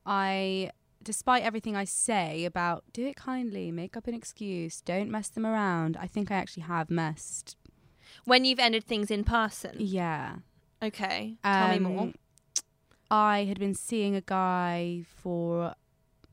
[0.05, 5.29] I, despite everything I say about do it kindly, make up an excuse, don't mess
[5.29, 7.55] them around, I think I actually have messed.
[8.25, 9.75] When you've ended things in person.
[9.79, 10.37] Yeah.
[10.83, 11.37] Okay.
[11.43, 11.99] Tell me more.
[12.01, 12.13] Um,
[13.09, 15.75] I had been seeing a guy for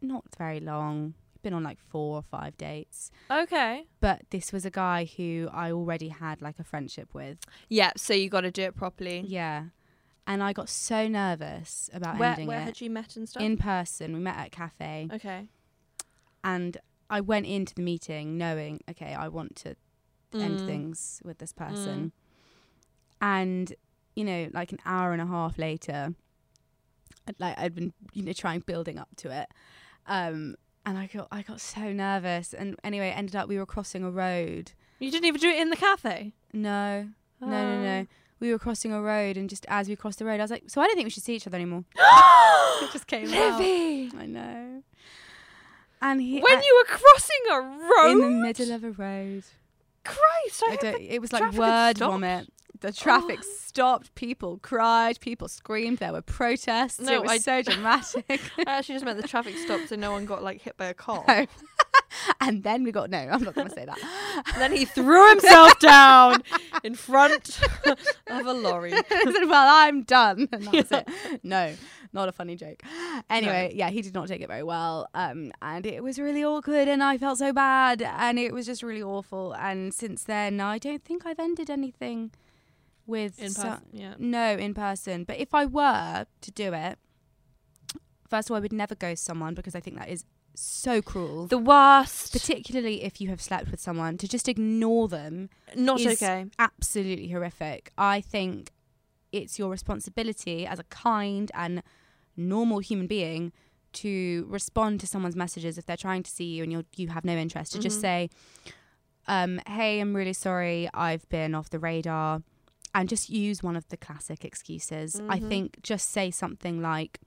[0.01, 1.15] not very long.
[1.49, 3.11] Been on like four or five dates.
[3.31, 3.87] Okay.
[4.01, 7.39] But this was a guy who I already had like a friendship with.
[7.71, 7.93] Yeah.
[7.97, 9.25] So you got to do it properly.
[9.27, 9.65] Yeah.
[10.27, 12.65] And I got so nervous about Where ending where it.
[12.65, 13.43] had you met and stuff?
[13.43, 14.13] in person.
[14.13, 15.09] We met at a cafe.
[15.11, 15.49] okay.
[16.45, 16.77] and
[17.09, 19.71] I went into the meeting knowing, okay, I want to
[20.35, 20.67] end Mm.
[20.67, 22.13] things with this person.
[23.23, 23.73] And,
[24.15, 26.15] you know, like an hour and a half later,
[27.39, 29.49] like I'd been, you know, trying building up to it.
[30.07, 30.57] Um,
[30.89, 32.55] and I got I got so nervous.
[32.55, 34.73] And anyway, it ended up we were crossing a road.
[34.99, 36.33] You didn't even do it in the cafe.
[36.53, 37.09] No,
[37.41, 37.83] no, no, Oh.
[37.83, 38.07] no.
[38.41, 40.65] We were crossing a road, and just as we crossed the road, I was like,
[40.69, 43.59] "So I don't think we should see each other anymore." it just came out.
[43.59, 44.11] Livy.
[44.17, 44.83] I know.
[46.01, 49.43] And he When you were crossing a road in the middle of a road.
[50.05, 52.49] Christ, I, I don't, it was like word vomit.
[52.81, 54.15] The traffic stopped.
[54.15, 55.19] People cried.
[55.21, 55.99] People screamed.
[55.99, 57.01] There were protests.
[57.01, 58.25] No, it was I- so dramatic.
[58.31, 60.95] I actually just meant the traffic stopped so no one got like hit by a
[60.95, 61.25] car.
[61.27, 61.47] No.
[62.41, 63.19] and then we got no.
[63.19, 63.99] I'm not going to say that.
[64.53, 66.43] And then he threw himself down
[66.85, 67.61] in front
[68.29, 68.93] of a lorry.
[68.93, 70.49] Said, well, I'm done.
[70.53, 71.09] And that was it.
[71.43, 71.75] No,
[72.13, 72.83] not a funny joke.
[73.29, 75.09] Anyway, yeah, he did not take it very well.
[75.15, 78.83] Um, and it was really awkward and I felt so bad and it was just
[78.83, 79.53] really awful.
[79.53, 82.31] And since then, I don't think I've ended anything
[83.09, 84.15] with In so- person, yeah.
[84.19, 85.25] No, in person.
[85.25, 86.99] But if I were to do it,
[88.29, 91.47] first of all, I would never ghost someone because I think that is so cruel.
[91.47, 92.33] The worst.
[92.33, 96.47] Particularly if you have slept with someone, to just ignore them Not is okay.
[96.59, 97.93] absolutely horrific.
[97.99, 98.73] I think
[99.33, 101.83] it's your responsibility as a kind and
[102.37, 103.53] normal human being
[103.93, 107.25] to respond to someone's messages if they're trying to see you and you you have
[107.25, 107.73] no interest.
[107.73, 108.29] To just say,
[109.27, 110.89] um, "Hey, I'm really sorry.
[110.93, 112.43] I've been off the radar,"
[112.95, 115.21] and just use one of the classic excuses.
[115.29, 115.49] I mm-hmm.
[115.49, 117.21] think just say something like.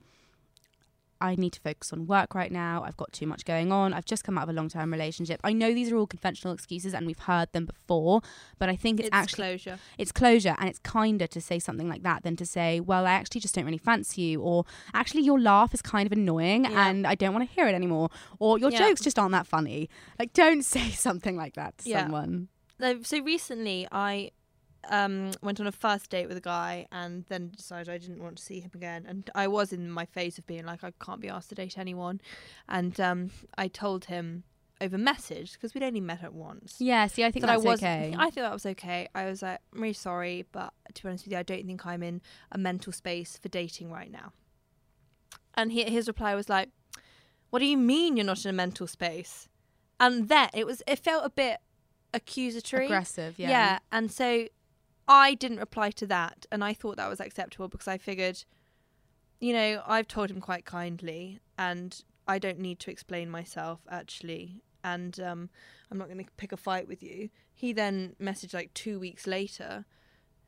[1.20, 2.82] I need to focus on work right now.
[2.84, 3.94] I've got too much going on.
[3.94, 5.40] I've just come out of a long term relationship.
[5.44, 8.22] I know these are all conventional excuses and we've heard them before,
[8.58, 9.78] but I think it's, It's actually closure.
[9.98, 13.12] it's closure and it's kinder to say something like that than to say, Well, I
[13.12, 16.88] actually just don't really fancy you or actually your laugh is kind of annoying Yeah.
[16.88, 18.08] and I don't want to hear it anymore.
[18.40, 18.78] Or your Yeah.
[18.88, 19.88] jokes just aren't that funny.
[20.18, 22.02] Like don't say something like that to Yeah.
[22.02, 22.48] someone.
[23.04, 24.32] So recently I
[24.90, 28.36] um, went on a first date with a guy and then decided I didn't want
[28.36, 29.04] to see him again.
[29.08, 31.78] And I was in my phase of being like, I can't be asked to date
[31.78, 32.20] anyone.
[32.68, 34.44] And um, I told him
[34.80, 36.76] over message because we'd only met at once.
[36.78, 38.14] Yeah, see I think that I was, okay.
[38.18, 39.08] I thought that was okay.
[39.14, 41.86] I was like, I'm really sorry, but to be honest with you, I don't think
[41.86, 42.20] I'm in
[42.50, 44.32] a mental space for dating right now.
[45.54, 46.70] And he, his reply was like,
[47.50, 49.48] "What do you mean you're not in a mental space?"
[50.00, 51.58] And then it was, it felt a bit
[52.14, 53.50] accusatory, Aggressive, yeah.
[53.50, 53.78] yeah.
[53.92, 54.46] And so
[55.08, 58.44] I didn't reply to that, and I thought that was acceptable because I figured,
[59.40, 64.62] you know, I've told him quite kindly, and I don't need to explain myself actually,
[64.84, 65.50] and um,
[65.90, 67.30] I'm not going to pick a fight with you.
[67.54, 69.84] He then messaged like two weeks later,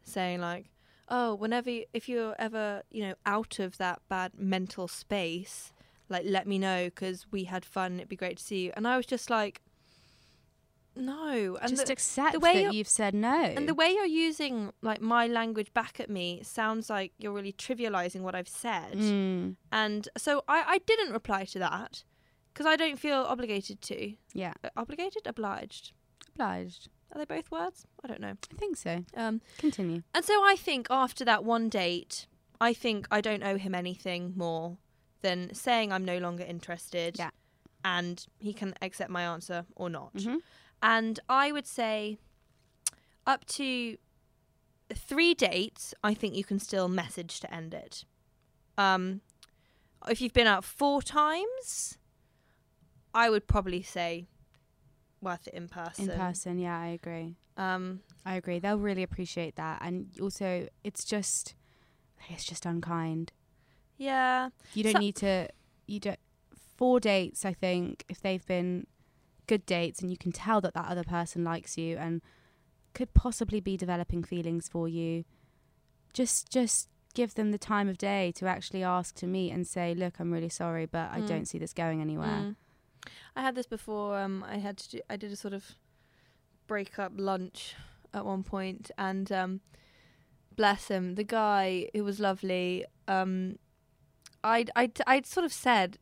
[0.05, 0.71] saying like,
[1.09, 5.73] "Oh, whenever you, if you're ever you know out of that bad mental space,
[6.09, 7.97] like let me know because we had fun.
[7.97, 9.63] It'd be great to see you." And I was just like,
[10.97, 13.35] "No," and just the- accept way that you've said no.
[13.43, 17.53] and the way you're using like my language back at me sounds like you're really
[17.53, 18.93] trivializing what I've said.
[18.95, 22.05] Mm, And so I, I didn't reply to that
[22.53, 24.15] because I don't feel obligated to.
[24.33, 25.27] yeah, Uh, Obligated?
[25.27, 25.93] Obliged.
[26.35, 26.89] obliged.
[27.13, 27.87] Are they both words?
[28.03, 28.35] I don't know.
[28.53, 29.05] I think so.
[29.17, 30.03] Um, Continue.
[30.15, 32.27] and so I think after that one date,
[32.61, 34.79] I think I don't owe him anything more
[35.23, 37.17] than saying I'm no longer interested.
[37.19, 37.31] Yeah.
[37.85, 40.15] And he can accept my answer or not.
[40.15, 40.39] Mhm.
[40.85, 42.19] And I would say
[43.27, 43.97] up to
[44.95, 48.05] three dates, I think you can still message to end it.
[48.77, 49.23] Um,
[50.07, 51.97] if you've been out four times,
[53.15, 54.27] I would probably say
[55.23, 56.11] worth it in person.
[56.11, 57.37] In person, yeah, I agree.
[57.57, 58.59] Um, I agree.
[58.59, 61.55] They'll really appreciate that, and also it's just,
[62.29, 63.33] it's just unkind.
[63.97, 64.51] yeah.
[64.75, 65.49] You don't So- need to.
[65.87, 66.19] You don't.
[66.77, 68.87] Four dates, I think, if they've been
[69.47, 72.23] good dates, and you can tell that that other person likes you, and
[72.95, 75.25] could possibly be developing feelings for you,
[76.13, 79.95] just just give them the time of day to actually ask to meet and say,
[79.95, 81.27] "Look, I'm really sorry, but I Mm.
[81.27, 82.57] don't see this going anywhere." Mm.
[83.37, 84.19] I had this before.
[84.19, 85.01] Um, I had to do.
[85.11, 85.77] I did a sort of
[86.67, 87.75] break up lunch
[88.13, 89.61] at one point, and um,
[90.57, 92.85] bless him, the guy who was lovely.
[93.09, 93.59] Um,
[94.43, 95.99] I'd I'd I'd sort of said,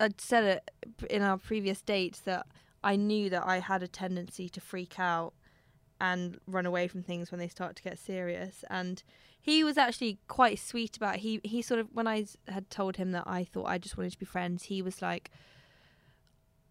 [0.00, 0.70] I'd said it
[1.10, 2.46] in our previous dates that
[2.84, 5.34] I knew that I had a tendency to freak out
[6.00, 9.02] and run away from things when they start to get serious, and.
[9.44, 11.22] He was actually quite sweet about it.
[11.22, 14.12] he he sort of when I had told him that I thought I just wanted
[14.12, 15.32] to be friends he was like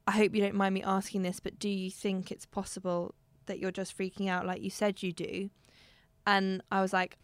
[0.07, 3.13] I hope you don't mind me asking this, but do you think it's possible
[3.45, 5.49] that you're just freaking out like you said you do?
[6.25, 7.17] And I was like,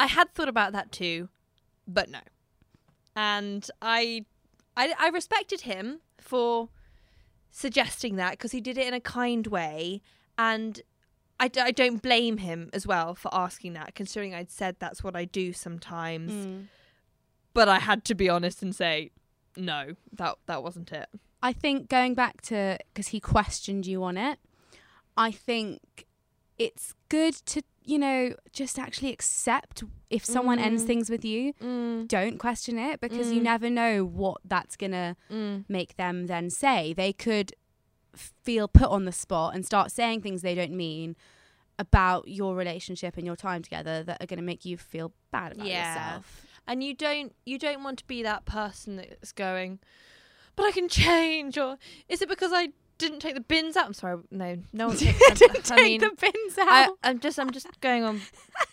[0.00, 1.28] I had thought about that too,
[1.86, 2.20] but no.
[3.14, 4.24] And I,
[4.76, 6.70] I, I respected him for
[7.52, 10.02] suggesting that because he did it in a kind way,
[10.36, 10.80] and
[11.38, 15.04] I, d- I don't blame him as well for asking that, considering I'd said that's
[15.04, 16.32] what I do sometimes.
[16.32, 16.66] Mm.
[17.54, 19.10] But I had to be honest and say,
[19.56, 21.08] no, that that wasn't it.
[21.42, 24.38] I think going back to because he questioned you on it,
[25.16, 26.06] I think
[26.58, 30.86] it's good to you know just actually accept if someone ends Mm.
[30.86, 31.52] things with you.
[31.54, 32.06] Mm.
[32.08, 33.44] Don't question it because you Mm.
[33.44, 35.64] never know what that's gonna Mm.
[35.68, 36.92] make them then say.
[36.92, 37.52] They could
[38.14, 41.16] feel put on the spot and start saying things they don't mean
[41.78, 45.52] about your relationship and your time together that are going to make you feel bad
[45.52, 45.78] about Yeah.
[46.10, 46.46] yourself.
[46.66, 49.80] And you don't you don't want to be that person that's going,
[50.54, 51.78] but I can change, or
[52.08, 52.68] is it because I
[53.02, 53.86] didn't take the bins out?
[53.86, 55.18] I'm sorry, no, no one takes.
[55.38, 56.68] Didn't I take mean, the bins out.
[56.68, 58.20] I, I'm just I'm just going on,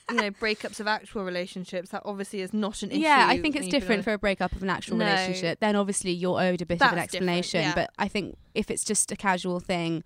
[0.09, 1.89] you know, breakups of actual relationships.
[1.89, 3.01] That obviously is not an issue.
[3.01, 5.05] yeah, I think it's different for a breakup of an actual No.
[5.05, 5.59] relationship.
[5.59, 7.61] Then obviously you're owed a bit of an explanation.
[7.61, 7.75] yeah.
[7.75, 10.03] But I think if it's just a casual thing,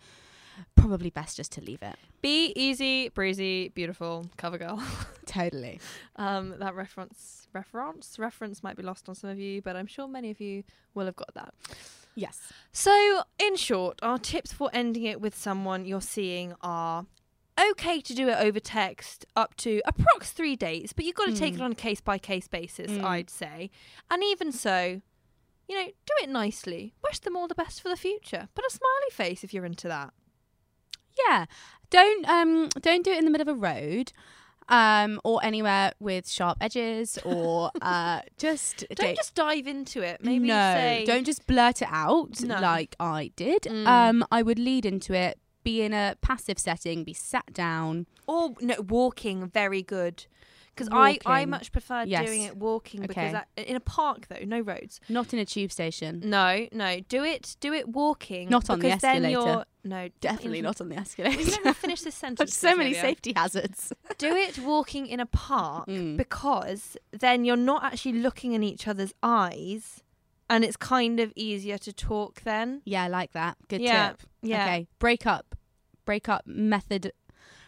[0.76, 1.95] probably best just to leave it.
[2.21, 4.82] Be easy, breezy, beautiful, cover girl.
[5.26, 5.80] Totally.
[6.15, 10.07] Um, that reference, reference, reference might be lost on some of you, but I'm sure
[10.07, 10.63] many of you
[10.93, 11.53] will have got that.
[12.16, 12.39] Yes.
[12.72, 17.05] So, in short, our tips for ending it with someone you're seeing are
[17.72, 21.36] okay to do it over text up to approx three dates, but you've got to
[21.36, 21.57] take Mm.
[21.57, 23.03] it on a case by case basis, Mm.
[23.03, 23.70] I'd say.
[24.09, 25.01] And even so,
[25.68, 26.93] you know, do it nicely.
[27.03, 28.49] Wish them all the best for the future.
[28.55, 30.14] Put a smiley face if you're into that.
[31.28, 31.45] Yeah.
[31.89, 34.11] Don't um don't do it in the middle of a road.
[34.70, 40.24] Um, or anywhere with sharp edges, or uh, just Don't just dive into it.
[40.24, 42.59] Maybe no, say don't just blurt it out No.
[42.59, 43.64] like I did.
[43.64, 43.86] Mm.
[43.88, 45.39] Um, I would lead into it.
[45.64, 47.03] Be in a passive setting.
[47.03, 48.05] Be sat down.
[48.28, 50.26] or no walking very good
[50.76, 52.26] because I, I much prefer Yes.
[52.26, 53.32] doing it walking because Okay.
[53.32, 56.21] that, in a park though no roads Not in a tube station.
[56.26, 59.49] no no do it do it walking Not on the because then escalator.
[59.51, 61.39] you're no Definitely in- not on the escalator.
[61.41, 63.01] you let me finish this There's sentence so many Olivia.
[63.01, 63.93] safety hazards.
[64.17, 66.17] do it walking in a park Mm.
[66.17, 70.01] because then you're not actually looking in each other's eyes
[70.49, 73.57] and it's kind of easier to talk then Yeah, I like that.
[73.67, 74.24] Good Yeah, tip.
[74.41, 74.88] yeah Okay.
[74.99, 75.55] Break up.
[76.05, 77.11] Break up method.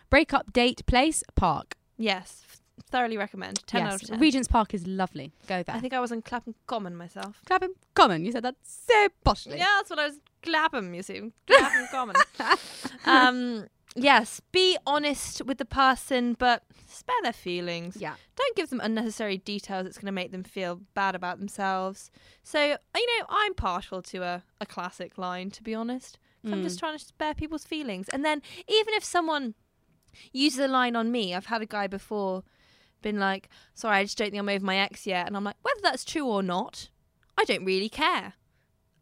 [0.10, 1.76] Break up date place park.
[1.98, 2.62] yes f-
[2.96, 3.94] thoroughly recommend 10 yes.
[3.94, 5.34] out of 10 Regent's Park is lovely.
[5.48, 5.76] Go there.
[5.76, 8.24] I think I was in Clapham Common myself Clapham Common.
[8.24, 9.58] You said that so poshly.
[9.58, 10.20] Yeah, that's what I was.
[10.42, 11.34] Clapham, you see.
[11.48, 12.16] Clapham Common.
[13.06, 17.98] um, yes, be honest with the person, but spare their feelings.
[18.00, 18.16] Yeah.
[18.38, 22.12] Don't give them unnecessary details that's going to make them feel bad about themselves.
[22.44, 26.18] So, you know, I'm partial to a, a classic line, to be honest.
[26.46, 26.80] I'm just Mm.
[26.80, 28.08] trying to spare people's feelings.
[28.10, 29.56] And then, even if someone
[30.32, 32.44] uses a line on me, I've had a guy before
[33.06, 35.28] been like, sorry, I just don't think I'm over my ex yet.
[35.28, 36.90] And I'm like, whether that's true or not,
[37.38, 38.34] I don't really care.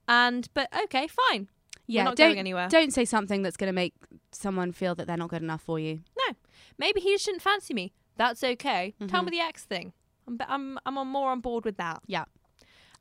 [0.07, 1.47] And, but okay, fine.
[1.87, 2.03] Yeah.
[2.03, 2.67] not don't going anywhere.
[2.69, 3.93] don't say something that's going to make
[4.31, 6.01] someone feel that they're not good enough for you.
[6.17, 6.35] No,
[6.77, 7.93] maybe he just didn't fancy me.
[8.17, 8.93] That's okay.
[9.07, 9.25] Tell Mhm.
[9.25, 9.93] me the ex thing.
[10.27, 12.01] I'm, I'm, I'm on more on board with that.
[12.07, 12.25] Yeah.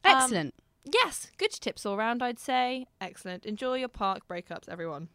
[0.05, 0.55] Um, Excellent.
[0.85, 2.87] Yes, good tips all round, I'd say.
[3.01, 3.45] Excellent.
[3.47, 5.09] Enjoy your park breakups, everyone.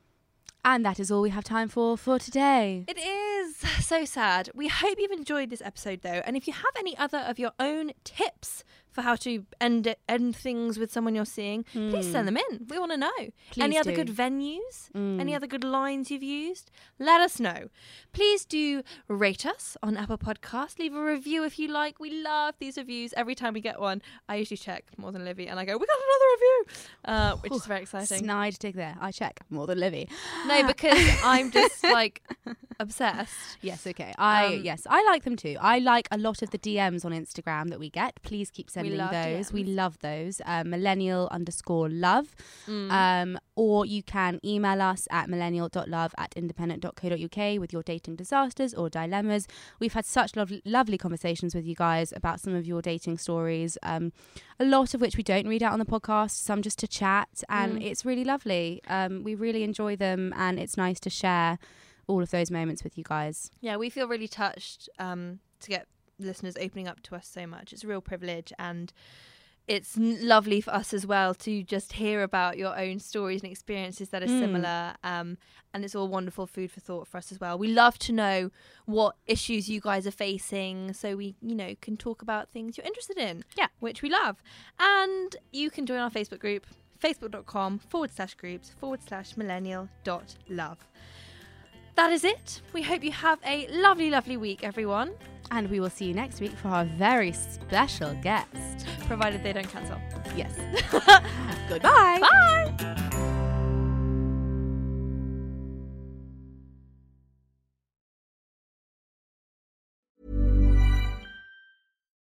[0.68, 2.84] And that is all we have time for for today.
[2.90, 3.56] It is
[3.86, 4.50] so sad.
[4.54, 6.22] We hope you've enjoyed this episode, though.
[6.26, 8.66] And if you have any other of your own tips
[8.98, 12.66] for how to end it, end things with someone you're seeing, please send them in.
[12.68, 13.12] We want to know.
[13.20, 14.90] any Please other good venues?
[14.96, 15.36] Any Mm.
[15.36, 16.72] other good lines you've used?
[16.98, 17.70] Let us know.
[18.12, 20.80] Please do rate us on Apple Podcast.
[20.80, 22.00] Leave a review if you like.
[22.00, 23.14] We love these reviews.
[23.16, 25.86] Every time we get one, I usually check more than Livy, and I go, "We
[25.86, 26.66] got another review,"
[27.06, 28.18] uh, which is very exciting.
[28.24, 28.96] Snide dig there.
[29.00, 30.10] I check more than Livy.
[30.48, 32.24] No, because I'm just like
[32.80, 33.58] obsessed.
[33.62, 34.14] Yes, okay.
[34.18, 35.56] I Um, yes, I like them too.
[35.62, 38.20] I like a lot of the DMs on Instagram that we get.
[38.24, 39.52] Please keep sending love those.
[39.54, 40.42] We love those.
[40.46, 42.36] Um, millennial underscore love.
[42.68, 42.92] Mm.
[42.92, 48.90] Um, or you can email us at millennial.love at independent.co.uk with your dating disasters or
[48.90, 49.48] dilemmas.
[49.80, 53.78] We've had such lov- lovely conversations with you guys about some of your dating stories,
[53.84, 54.12] um,
[54.60, 57.44] a lot of which we don't read out on the podcast, some just to chat,
[57.50, 57.84] and Mm.
[57.86, 58.82] it's really lovely.
[58.88, 61.58] Um, we really enjoy them, and it's nice to share
[62.08, 63.52] all of those moments with you guys.
[63.60, 65.88] Yeah, we feel really touched um, to get
[66.20, 67.74] listeners opening up to us so much.
[67.74, 68.92] It's a real privilege and
[69.68, 74.08] it's lovely for us as well to just hear about your own stories and experiences
[74.10, 74.40] that are Mm.
[74.40, 74.96] similar.
[75.04, 75.38] Um,
[75.74, 77.58] and it's all wonderful food for thought for us as well.
[77.58, 78.50] We love to know
[78.86, 82.86] what issues you guys are facing so we, you know, can talk about things you're
[82.88, 83.44] interested in.
[83.58, 83.68] Yeah.
[83.80, 84.42] Which we love.
[84.80, 86.66] And you can join our Facebook group,
[87.04, 90.88] facebook.com forward slash groups forward slash millennial dot love.
[91.96, 92.62] That is it.
[92.74, 95.12] We hope you have a lovely, lovely week, everyone,
[95.52, 98.86] And we will see you next week for our very special guest.
[99.08, 100.00] provided they don't cancel.
[100.36, 100.54] Yes.
[101.70, 102.20] Goodbye.
[102.20, 103.28] Bye.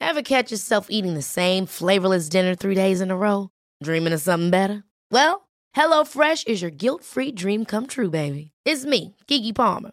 [0.00, 3.48] Ever catch yourself eating the same flavorless dinner three days in a row?
[3.82, 4.84] Dreaming of something better?
[5.10, 8.52] Well, HelloFresh is your guilt free dream come true, baby.
[8.66, 9.92] It's me, Keke Palmer.